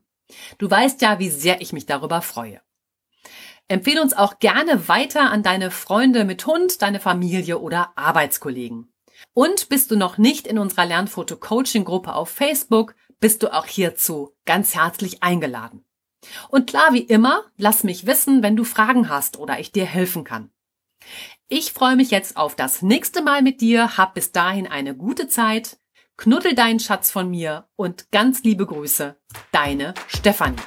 Du 0.59 0.69
weißt 0.69 1.01
ja, 1.01 1.17
wie 1.19 1.29
sehr 1.29 1.61
ich 1.61 1.73
mich 1.73 1.87
darüber 1.87 2.21
freue. 2.21 2.61
Empfehle 3.67 4.01
uns 4.01 4.13
auch 4.13 4.39
gerne 4.39 4.87
weiter 4.87 5.29
an 5.31 5.43
deine 5.43 5.69
Freunde 5.71 6.25
mit 6.25 6.45
Hund, 6.45 6.81
deine 6.81 6.99
Familie 6.99 7.59
oder 7.59 7.93
Arbeitskollegen. 7.95 8.91
Und 9.33 9.69
bist 9.69 9.91
du 9.91 9.95
noch 9.95 10.17
nicht 10.17 10.47
in 10.47 10.57
unserer 10.57 10.85
Lernfoto-Coaching-Gruppe 10.85 12.13
auf 12.13 12.29
Facebook, 12.29 12.95
bist 13.19 13.43
du 13.43 13.53
auch 13.53 13.65
hierzu 13.65 14.35
ganz 14.45 14.75
herzlich 14.75 15.23
eingeladen. 15.23 15.85
Und 16.49 16.67
klar 16.67 16.93
wie 16.93 17.01
immer, 17.01 17.43
lass 17.57 17.83
mich 17.83 18.05
wissen, 18.05 18.43
wenn 18.43 18.55
du 18.55 18.63
Fragen 18.63 19.09
hast 19.09 19.37
oder 19.37 19.59
ich 19.59 19.71
dir 19.71 19.85
helfen 19.85 20.23
kann. 20.23 20.51
Ich 21.51 21.73
freue 21.73 21.95
mich 21.95 22.11
jetzt 22.11 22.37
auf 22.37 22.55
das 22.55 22.83
nächste 22.83 23.23
Mal 23.23 23.41
mit 23.41 23.59
dir. 23.59 23.97
Hab 23.97 24.13
bis 24.13 24.31
dahin 24.31 24.67
eine 24.67 24.95
gute 24.95 25.27
Zeit. 25.27 25.79
Knuddel 26.15 26.53
deinen 26.53 26.79
Schatz 26.79 27.09
von 27.09 27.27
mir 27.27 27.67
und 27.75 28.11
ganz 28.11 28.43
liebe 28.43 28.67
Grüße. 28.67 29.15
Deine 29.51 29.95
Stefanie. 30.07 30.57